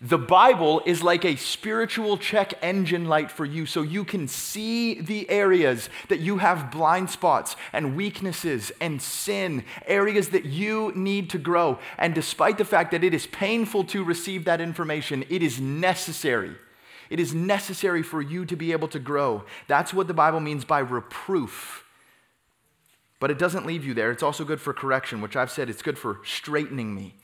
The 0.00 0.18
Bible 0.18 0.82
is 0.84 1.02
like 1.02 1.24
a 1.24 1.36
spiritual 1.36 2.18
check 2.18 2.52
engine 2.60 3.06
light 3.06 3.30
for 3.30 3.46
you 3.46 3.64
so 3.64 3.80
you 3.80 4.04
can 4.04 4.28
see 4.28 5.00
the 5.00 5.28
areas 5.30 5.88
that 6.08 6.20
you 6.20 6.36
have 6.36 6.70
blind 6.70 7.08
spots 7.08 7.56
and 7.72 7.96
weaknesses 7.96 8.70
and 8.78 9.00
sin, 9.00 9.64
areas 9.86 10.28
that 10.30 10.44
you 10.44 10.92
need 10.94 11.30
to 11.30 11.38
grow. 11.38 11.78
And 11.96 12.14
despite 12.14 12.58
the 12.58 12.64
fact 12.66 12.90
that 12.90 13.04
it 13.04 13.14
is 13.14 13.26
painful 13.26 13.84
to 13.84 14.04
receive 14.04 14.44
that 14.44 14.60
information, 14.60 15.24
it 15.30 15.42
is 15.42 15.58
necessary. 15.58 16.56
It 17.08 17.18
is 17.18 17.32
necessary 17.34 18.02
for 18.02 18.20
you 18.20 18.44
to 18.44 18.56
be 18.56 18.72
able 18.72 18.88
to 18.88 18.98
grow. 18.98 19.44
That's 19.66 19.94
what 19.94 20.08
the 20.08 20.14
Bible 20.14 20.40
means 20.40 20.66
by 20.66 20.80
reproof. 20.80 21.84
But 23.18 23.30
it 23.30 23.38
doesn't 23.38 23.64
leave 23.64 23.86
you 23.86 23.94
there. 23.94 24.10
It's 24.10 24.22
also 24.22 24.44
good 24.44 24.60
for 24.60 24.74
correction, 24.74 25.22
which 25.22 25.36
I've 25.36 25.50
said 25.50 25.70
it's 25.70 25.80
good 25.80 25.98
for 25.98 26.20
straightening 26.22 26.94
me. 26.94 27.14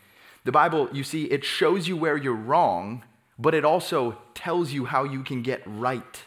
The 0.44 0.52
Bible, 0.52 0.88
you 0.92 1.04
see, 1.04 1.24
it 1.24 1.44
shows 1.44 1.86
you 1.86 1.96
where 1.96 2.16
you're 2.16 2.34
wrong, 2.34 3.04
but 3.38 3.54
it 3.54 3.64
also 3.64 4.18
tells 4.34 4.72
you 4.72 4.86
how 4.86 5.04
you 5.04 5.22
can 5.22 5.42
get 5.42 5.62
right. 5.66 6.24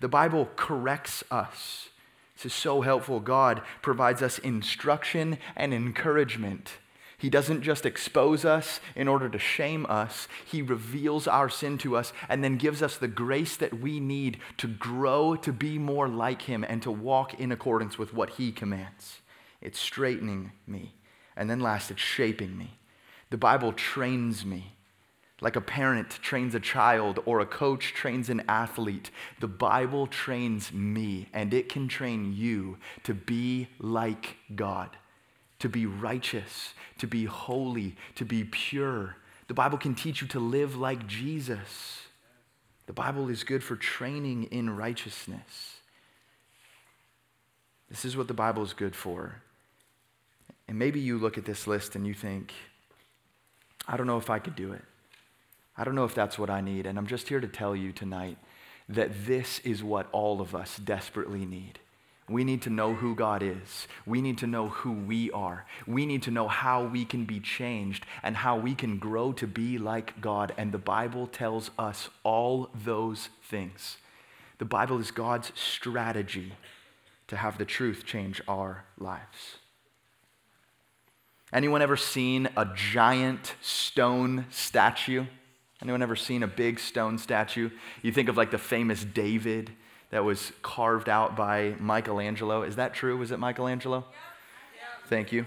The 0.00 0.08
Bible 0.08 0.48
corrects 0.56 1.24
us. 1.30 1.88
This 2.36 2.46
is 2.46 2.54
so 2.54 2.82
helpful. 2.82 3.20
God 3.20 3.62
provides 3.82 4.22
us 4.22 4.38
instruction 4.38 5.38
and 5.56 5.74
encouragement. 5.74 6.74
He 7.16 7.28
doesn't 7.28 7.62
just 7.62 7.84
expose 7.84 8.44
us 8.44 8.78
in 8.94 9.08
order 9.08 9.28
to 9.28 9.40
shame 9.40 9.86
us, 9.88 10.28
He 10.46 10.62
reveals 10.62 11.26
our 11.26 11.48
sin 11.48 11.76
to 11.78 11.96
us 11.96 12.12
and 12.28 12.44
then 12.44 12.56
gives 12.56 12.80
us 12.80 12.96
the 12.96 13.08
grace 13.08 13.56
that 13.56 13.80
we 13.80 13.98
need 13.98 14.38
to 14.58 14.68
grow 14.68 15.34
to 15.34 15.52
be 15.52 15.78
more 15.78 16.06
like 16.06 16.42
Him 16.42 16.64
and 16.68 16.80
to 16.82 16.92
walk 16.92 17.40
in 17.40 17.50
accordance 17.50 17.98
with 17.98 18.14
what 18.14 18.30
He 18.30 18.52
commands. 18.52 19.18
It's 19.60 19.80
straightening 19.80 20.52
me. 20.64 20.94
And 21.36 21.50
then 21.50 21.58
last, 21.58 21.90
it's 21.90 22.00
shaping 22.00 22.56
me. 22.56 22.77
The 23.30 23.38
Bible 23.38 23.72
trains 23.72 24.44
me. 24.44 24.74
Like 25.40 25.54
a 25.54 25.60
parent 25.60 26.10
trains 26.10 26.54
a 26.54 26.60
child 26.60 27.20
or 27.24 27.38
a 27.38 27.46
coach 27.46 27.94
trains 27.94 28.28
an 28.28 28.42
athlete, 28.48 29.10
the 29.38 29.46
Bible 29.46 30.08
trains 30.08 30.72
me 30.72 31.28
and 31.32 31.54
it 31.54 31.68
can 31.68 31.86
train 31.86 32.34
you 32.36 32.78
to 33.04 33.14
be 33.14 33.68
like 33.78 34.36
God, 34.56 34.96
to 35.60 35.68
be 35.68 35.86
righteous, 35.86 36.74
to 36.98 37.06
be 37.06 37.24
holy, 37.26 37.94
to 38.16 38.24
be 38.24 38.42
pure. 38.42 39.16
The 39.46 39.54
Bible 39.54 39.78
can 39.78 39.94
teach 39.94 40.22
you 40.22 40.28
to 40.28 40.40
live 40.40 40.76
like 40.76 41.06
Jesus. 41.06 42.00
The 42.86 42.92
Bible 42.92 43.28
is 43.28 43.44
good 43.44 43.62
for 43.62 43.76
training 43.76 44.44
in 44.44 44.74
righteousness. 44.76 45.76
This 47.88 48.04
is 48.04 48.16
what 48.16 48.28
the 48.28 48.34
Bible 48.34 48.64
is 48.64 48.72
good 48.72 48.96
for. 48.96 49.42
And 50.66 50.78
maybe 50.78 50.98
you 50.98 51.16
look 51.16 51.38
at 51.38 51.44
this 51.44 51.66
list 51.66 51.94
and 51.94 52.06
you 52.06 52.12
think, 52.12 52.52
I 53.88 53.96
don't 53.96 54.06
know 54.06 54.18
if 54.18 54.28
I 54.28 54.38
could 54.38 54.54
do 54.54 54.72
it. 54.72 54.84
I 55.76 55.84
don't 55.84 55.94
know 55.94 56.04
if 56.04 56.14
that's 56.14 56.38
what 56.38 56.50
I 56.50 56.60
need. 56.60 56.86
And 56.86 56.98
I'm 56.98 57.06
just 57.06 57.28
here 57.28 57.40
to 57.40 57.48
tell 57.48 57.74
you 57.74 57.90
tonight 57.90 58.36
that 58.88 59.26
this 59.26 59.60
is 59.60 59.82
what 59.82 60.08
all 60.12 60.40
of 60.40 60.54
us 60.54 60.76
desperately 60.76 61.46
need. 61.46 61.78
We 62.28 62.44
need 62.44 62.60
to 62.62 62.70
know 62.70 62.92
who 62.92 63.14
God 63.14 63.42
is. 63.42 63.88
We 64.04 64.20
need 64.20 64.36
to 64.38 64.46
know 64.46 64.68
who 64.68 64.92
we 64.92 65.30
are. 65.30 65.64
We 65.86 66.04
need 66.04 66.22
to 66.24 66.30
know 66.30 66.46
how 66.46 66.84
we 66.84 67.06
can 67.06 67.24
be 67.24 67.40
changed 67.40 68.04
and 68.22 68.36
how 68.36 68.58
we 68.58 68.74
can 68.74 68.98
grow 68.98 69.32
to 69.32 69.46
be 69.46 69.78
like 69.78 70.20
God. 70.20 70.52
And 70.58 70.70
the 70.70 70.78
Bible 70.78 71.26
tells 71.26 71.70
us 71.78 72.10
all 72.24 72.68
those 72.74 73.30
things. 73.42 73.96
The 74.58 74.66
Bible 74.66 74.98
is 74.98 75.10
God's 75.10 75.52
strategy 75.54 76.52
to 77.28 77.36
have 77.36 77.56
the 77.56 77.64
truth 77.64 78.04
change 78.04 78.42
our 78.46 78.84
lives. 78.98 79.56
Anyone 81.52 81.80
ever 81.80 81.96
seen 81.96 82.48
a 82.56 82.66
giant 82.74 83.54
stone 83.62 84.44
statue? 84.50 85.24
Anyone 85.80 86.02
ever 86.02 86.16
seen 86.16 86.42
a 86.42 86.46
big 86.46 86.78
stone 86.78 87.16
statue? 87.16 87.70
You 88.02 88.12
think 88.12 88.28
of 88.28 88.36
like 88.36 88.50
the 88.50 88.58
famous 88.58 89.02
David 89.02 89.70
that 90.10 90.24
was 90.24 90.52
carved 90.62 91.08
out 91.08 91.36
by 91.36 91.74
Michelangelo. 91.78 92.62
Is 92.62 92.76
that 92.76 92.92
true? 92.92 93.16
Was 93.16 93.30
it 93.30 93.38
Michelangelo? 93.38 94.04
Thank 95.08 95.32
you. 95.32 95.46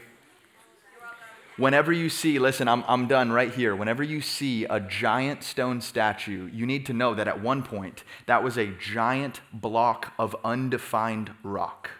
Whenever 1.57 1.91
you 1.91 2.09
see, 2.09 2.39
listen, 2.39 2.67
I'm, 2.67 2.83
I'm 2.87 3.07
done 3.07 3.31
right 3.31 3.53
here. 3.53 3.75
Whenever 3.75 4.01
you 4.01 4.21
see 4.21 4.63
a 4.65 4.79
giant 4.79 5.43
stone 5.43 5.81
statue, 5.81 6.49
you 6.51 6.65
need 6.65 6.87
to 6.87 6.93
know 6.93 7.13
that 7.13 7.27
at 7.27 7.41
one 7.41 7.61
point, 7.61 8.03
that 8.25 8.43
was 8.43 8.57
a 8.57 8.67
giant 8.67 9.41
block 9.53 10.13
of 10.17 10.35
undefined 10.43 11.31
rock. 11.43 11.91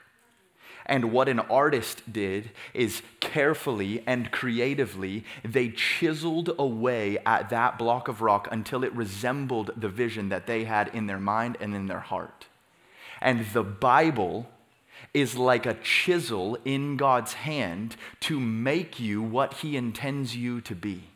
And 0.92 1.14
what 1.14 1.30
an 1.30 1.40
artist 1.40 2.12
did 2.12 2.52
is 2.74 3.02
carefully 3.22 4.04
and 4.06 4.30
creatively, 4.30 5.24
they 5.42 5.70
chiseled 5.70 6.54
away 6.60 7.18
at 7.26 7.50
that 7.50 7.78
block 7.80 8.10
of 8.10 8.22
rock 8.22 8.50
until 8.52 8.84
it 8.84 8.94
resembled 8.94 9.72
the 9.78 9.88
vision 9.88 10.28
that 10.28 10.48
they 10.48 10.66
had 10.66 10.90
in 10.90 11.08
their 11.08 11.18
mind 11.18 11.56
and 11.62 11.74
in 11.74 11.88
their 11.88 12.02
heart. 12.02 12.48
And 13.22 13.46
the 13.54 13.64
Bible 13.64 14.50
is 15.14 15.38
like 15.38 15.66
a 15.66 15.76
chisel 15.76 16.58
in 16.66 16.98
God's 16.98 17.34
hand 17.36 17.96
to 18.22 18.38
make 18.38 19.00
you 19.00 19.22
what 19.22 19.54
He 19.54 19.78
intends 19.78 20.36
you 20.36 20.60
to 20.60 20.76
be. 20.76 21.11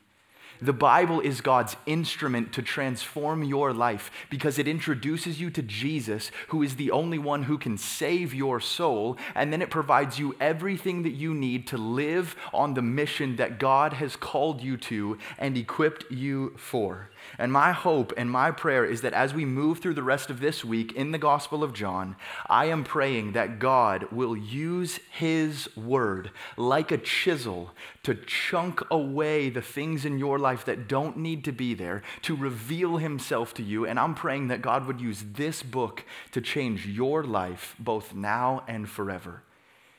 The 0.65 0.73
Bible 0.73 1.19
is 1.19 1.41
God's 1.41 1.75
instrument 1.86 2.51
to 2.54 2.63
transform 2.63 3.43
your 3.43 3.71
life 3.71 4.10
because 4.32 4.58
it 4.58 4.67
introduces 4.67 5.39
you 5.39 5.51
to 5.51 5.62
Jesus, 5.62 6.32
who 6.47 6.63
is 6.63 6.75
the 6.75 6.89
only 6.89 7.19
one 7.19 7.43
who 7.43 7.60
can 7.60 7.78
save 7.78 8.34
your 8.34 8.60
soul, 8.60 9.15
and 9.36 9.54
then 9.54 9.62
it 9.62 9.69
provides 9.69 10.17
you 10.17 10.36
everything 10.39 11.04
that 11.04 11.12
you 11.12 11.36
need 11.36 11.67
to 11.67 11.78
live 11.78 12.36
on 12.51 12.73
the 12.73 12.82
mission 12.82 13.36
that 13.36 13.60
God 13.60 13.93
has 13.93 14.15
called 14.15 14.63
you 14.63 14.75
to 14.78 15.19
and 15.38 15.56
equipped 15.56 16.10
you 16.10 16.56
for. 16.58 17.12
And 17.38 17.51
my 17.51 17.71
hope 17.71 18.13
and 18.15 18.29
my 18.31 18.51
prayer 18.51 18.85
is 18.85 19.01
that 19.01 19.13
as 19.13 19.33
we 19.33 19.45
move 19.45 19.79
through 19.79 19.93
the 19.95 20.03
rest 20.03 20.29
of 20.29 20.39
this 20.39 20.63
week 20.63 20.93
in 20.93 21.11
the 21.11 21.17
Gospel 21.17 21.63
of 21.63 21.73
John, 21.73 22.15
I 22.47 22.65
am 22.65 22.83
praying 22.83 23.33
that 23.33 23.59
God 23.59 24.11
will 24.11 24.38
use 24.38 24.99
His 25.11 25.69
word 25.75 26.31
like 26.57 26.91
a 26.91 26.97
chisel 26.97 27.71
to 28.03 28.15
chunk 28.15 28.81
away 28.89 29.49
the 29.49 29.61
things 29.61 30.05
in 30.05 30.19
your 30.19 30.39
life 30.39 30.65
that 30.65 30.88
don't 30.88 31.17
need 31.17 31.43
to 31.45 31.51
be 31.51 31.73
there, 31.73 32.03
to 32.23 32.35
reveal 32.35 32.97
Himself 32.97 33.53
to 33.55 33.63
you. 33.63 33.85
And 33.85 33.99
I'm 33.99 34.15
praying 34.15 34.47
that 34.47 34.61
God 34.61 34.85
would 34.85 35.01
use 35.01 35.23
this 35.33 35.63
book 35.63 36.03
to 36.31 36.41
change 36.41 36.88
your 36.88 37.23
life 37.23 37.75
both 37.79 38.13
now 38.13 38.63
and 38.67 38.89
forever. 38.89 39.43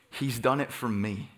He's 0.09 0.39
done 0.39 0.61
it 0.61 0.71
for 0.71 0.89
me. 0.89 1.29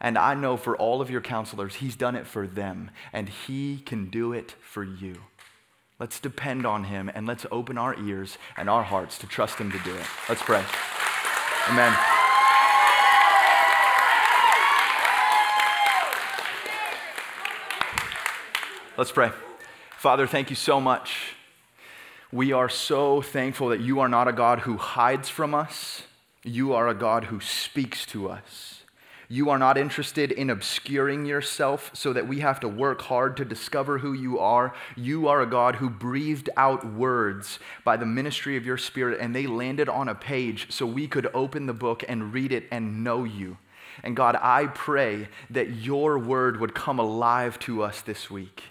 And 0.00 0.18
I 0.18 0.34
know 0.34 0.56
for 0.56 0.76
all 0.76 1.00
of 1.00 1.10
your 1.10 1.20
counselors, 1.20 1.76
He's 1.76 1.96
done 1.96 2.14
it 2.14 2.26
for 2.26 2.46
them, 2.46 2.90
and 3.12 3.28
He 3.28 3.78
can 3.78 4.10
do 4.10 4.32
it 4.32 4.54
for 4.60 4.84
you. 4.84 5.16
Let's 6.04 6.20
depend 6.20 6.66
on 6.66 6.84
Him 6.84 7.10
and 7.14 7.26
let's 7.26 7.46
open 7.50 7.78
our 7.78 7.98
ears 7.98 8.36
and 8.58 8.68
our 8.68 8.82
hearts 8.82 9.16
to 9.20 9.26
trust 9.26 9.56
Him 9.56 9.72
to 9.72 9.78
do 9.78 9.94
it. 9.94 10.04
Let's 10.28 10.42
pray. 10.42 10.62
Amen. 11.70 11.96
Let's 18.98 19.12
pray. 19.12 19.30
Father, 19.96 20.26
thank 20.26 20.50
you 20.50 20.56
so 20.56 20.78
much. 20.78 21.36
We 22.30 22.52
are 22.52 22.68
so 22.68 23.22
thankful 23.22 23.70
that 23.70 23.80
you 23.80 24.00
are 24.00 24.08
not 24.08 24.28
a 24.28 24.32
God 24.34 24.58
who 24.58 24.76
hides 24.76 25.30
from 25.30 25.54
us, 25.54 26.02
you 26.42 26.74
are 26.74 26.86
a 26.86 26.94
God 26.94 27.24
who 27.24 27.40
speaks 27.40 28.04
to 28.08 28.28
us. 28.28 28.73
You 29.28 29.50
are 29.50 29.58
not 29.58 29.78
interested 29.78 30.32
in 30.32 30.50
obscuring 30.50 31.24
yourself 31.24 31.90
so 31.94 32.12
that 32.12 32.28
we 32.28 32.40
have 32.40 32.60
to 32.60 32.68
work 32.68 33.02
hard 33.02 33.36
to 33.38 33.44
discover 33.44 33.98
who 33.98 34.12
you 34.12 34.38
are. 34.38 34.74
You 34.96 35.28
are 35.28 35.40
a 35.40 35.46
God 35.46 35.76
who 35.76 35.88
breathed 35.88 36.50
out 36.56 36.84
words 36.92 37.58
by 37.84 37.96
the 37.96 38.06
ministry 38.06 38.56
of 38.56 38.66
your 38.66 38.76
Spirit, 38.76 39.20
and 39.20 39.34
they 39.34 39.46
landed 39.46 39.88
on 39.88 40.08
a 40.08 40.14
page 40.14 40.70
so 40.70 40.84
we 40.84 41.08
could 41.08 41.30
open 41.32 41.66
the 41.66 41.72
book 41.72 42.04
and 42.06 42.34
read 42.34 42.52
it 42.52 42.64
and 42.70 43.02
know 43.02 43.24
you. 43.24 43.56
And 44.02 44.16
God, 44.16 44.36
I 44.40 44.66
pray 44.66 45.28
that 45.50 45.70
your 45.70 46.18
word 46.18 46.60
would 46.60 46.74
come 46.74 46.98
alive 46.98 47.58
to 47.60 47.82
us 47.82 48.00
this 48.02 48.30
week. 48.30 48.64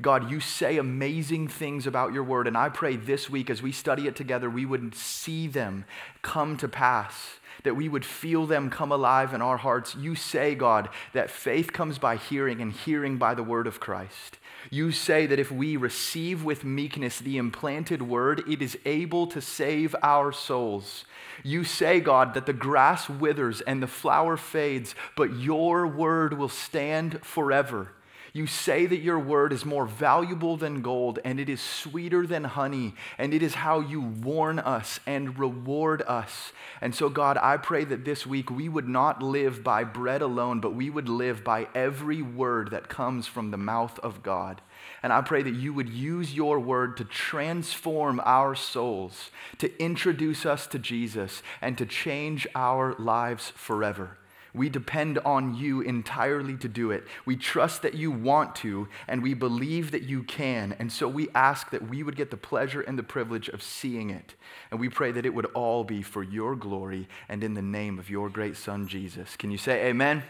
God, 0.00 0.30
you 0.30 0.40
say 0.40 0.78
amazing 0.78 1.48
things 1.48 1.86
about 1.86 2.14
your 2.14 2.24
word, 2.24 2.46
and 2.46 2.56
I 2.56 2.70
pray 2.70 2.96
this 2.96 3.28
week 3.28 3.50
as 3.50 3.60
we 3.60 3.70
study 3.70 4.06
it 4.06 4.16
together, 4.16 4.48
we 4.48 4.64
would 4.64 4.94
see 4.94 5.46
them 5.46 5.84
come 6.22 6.56
to 6.56 6.68
pass 6.68 7.38
that 7.62 7.76
we 7.76 7.88
would 7.88 8.04
feel 8.04 8.46
them 8.46 8.70
come 8.70 8.92
alive 8.92 9.34
in 9.34 9.42
our 9.42 9.56
hearts. 9.56 9.94
You 9.94 10.14
say, 10.14 10.54
God, 10.54 10.88
that 11.12 11.30
faith 11.30 11.72
comes 11.72 11.98
by 11.98 12.16
hearing 12.16 12.60
and 12.60 12.72
hearing 12.72 13.18
by 13.18 13.34
the 13.34 13.42
word 13.42 13.66
of 13.66 13.80
Christ. 13.80 14.38
You 14.70 14.92
say 14.92 15.26
that 15.26 15.38
if 15.38 15.50
we 15.50 15.76
receive 15.76 16.44
with 16.44 16.64
meekness 16.64 17.18
the 17.18 17.38
implanted 17.38 18.02
word, 18.02 18.42
it 18.48 18.60
is 18.60 18.78
able 18.84 19.26
to 19.28 19.40
save 19.40 19.96
our 20.02 20.32
souls. 20.32 21.04
You 21.42 21.64
say, 21.64 22.00
God, 22.00 22.34
that 22.34 22.46
the 22.46 22.52
grass 22.52 23.08
withers 23.08 23.60
and 23.62 23.82
the 23.82 23.86
flower 23.86 24.36
fades, 24.36 24.94
but 25.16 25.38
your 25.38 25.86
word 25.86 26.36
will 26.36 26.48
stand 26.48 27.24
forever. 27.24 27.92
You 28.32 28.46
say 28.46 28.86
that 28.86 29.00
your 29.00 29.18
word 29.18 29.52
is 29.52 29.64
more 29.64 29.86
valuable 29.86 30.56
than 30.56 30.82
gold, 30.82 31.18
and 31.24 31.40
it 31.40 31.48
is 31.48 31.60
sweeter 31.60 32.26
than 32.26 32.44
honey, 32.44 32.94
and 33.18 33.34
it 33.34 33.42
is 33.42 33.54
how 33.54 33.80
you 33.80 34.00
warn 34.00 34.58
us 34.60 35.00
and 35.06 35.38
reward 35.38 36.02
us. 36.06 36.52
And 36.80 36.94
so, 36.94 37.08
God, 37.08 37.36
I 37.38 37.56
pray 37.56 37.84
that 37.84 38.04
this 38.04 38.26
week 38.26 38.50
we 38.50 38.68
would 38.68 38.88
not 38.88 39.22
live 39.22 39.64
by 39.64 39.82
bread 39.82 40.22
alone, 40.22 40.60
but 40.60 40.74
we 40.74 40.90
would 40.90 41.08
live 41.08 41.42
by 41.42 41.66
every 41.74 42.22
word 42.22 42.70
that 42.70 42.88
comes 42.88 43.26
from 43.26 43.50
the 43.50 43.56
mouth 43.56 43.98
of 43.98 44.22
God. 44.22 44.60
And 45.02 45.12
I 45.12 45.22
pray 45.22 45.42
that 45.42 45.54
you 45.54 45.74
would 45.74 45.88
use 45.88 46.34
your 46.34 46.60
word 46.60 46.96
to 46.98 47.04
transform 47.04 48.20
our 48.24 48.54
souls, 48.54 49.30
to 49.58 49.82
introduce 49.82 50.46
us 50.46 50.66
to 50.68 50.78
Jesus, 50.78 51.42
and 51.60 51.76
to 51.78 51.86
change 51.86 52.46
our 52.54 52.94
lives 52.94 53.52
forever. 53.56 54.18
We 54.54 54.68
depend 54.68 55.18
on 55.18 55.54
you 55.54 55.80
entirely 55.80 56.56
to 56.58 56.68
do 56.68 56.90
it. 56.90 57.04
We 57.24 57.36
trust 57.36 57.82
that 57.82 57.94
you 57.94 58.10
want 58.10 58.56
to, 58.56 58.88
and 59.06 59.22
we 59.22 59.34
believe 59.34 59.90
that 59.92 60.02
you 60.02 60.22
can. 60.22 60.74
And 60.78 60.90
so 60.90 61.08
we 61.08 61.28
ask 61.34 61.70
that 61.70 61.88
we 61.88 62.02
would 62.02 62.16
get 62.16 62.30
the 62.30 62.36
pleasure 62.36 62.80
and 62.80 62.98
the 62.98 63.02
privilege 63.02 63.48
of 63.48 63.62
seeing 63.62 64.10
it. 64.10 64.34
And 64.70 64.80
we 64.80 64.88
pray 64.88 65.12
that 65.12 65.26
it 65.26 65.34
would 65.34 65.46
all 65.46 65.84
be 65.84 66.02
for 66.02 66.22
your 66.22 66.56
glory 66.56 67.08
and 67.28 67.44
in 67.44 67.54
the 67.54 67.62
name 67.62 67.98
of 67.98 68.10
your 68.10 68.28
great 68.28 68.56
Son, 68.56 68.88
Jesus. 68.88 69.36
Can 69.36 69.50
you 69.50 69.58
say 69.58 69.86
amen? 69.86 70.22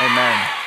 Amen. 0.00 0.12
amen. 0.12 0.59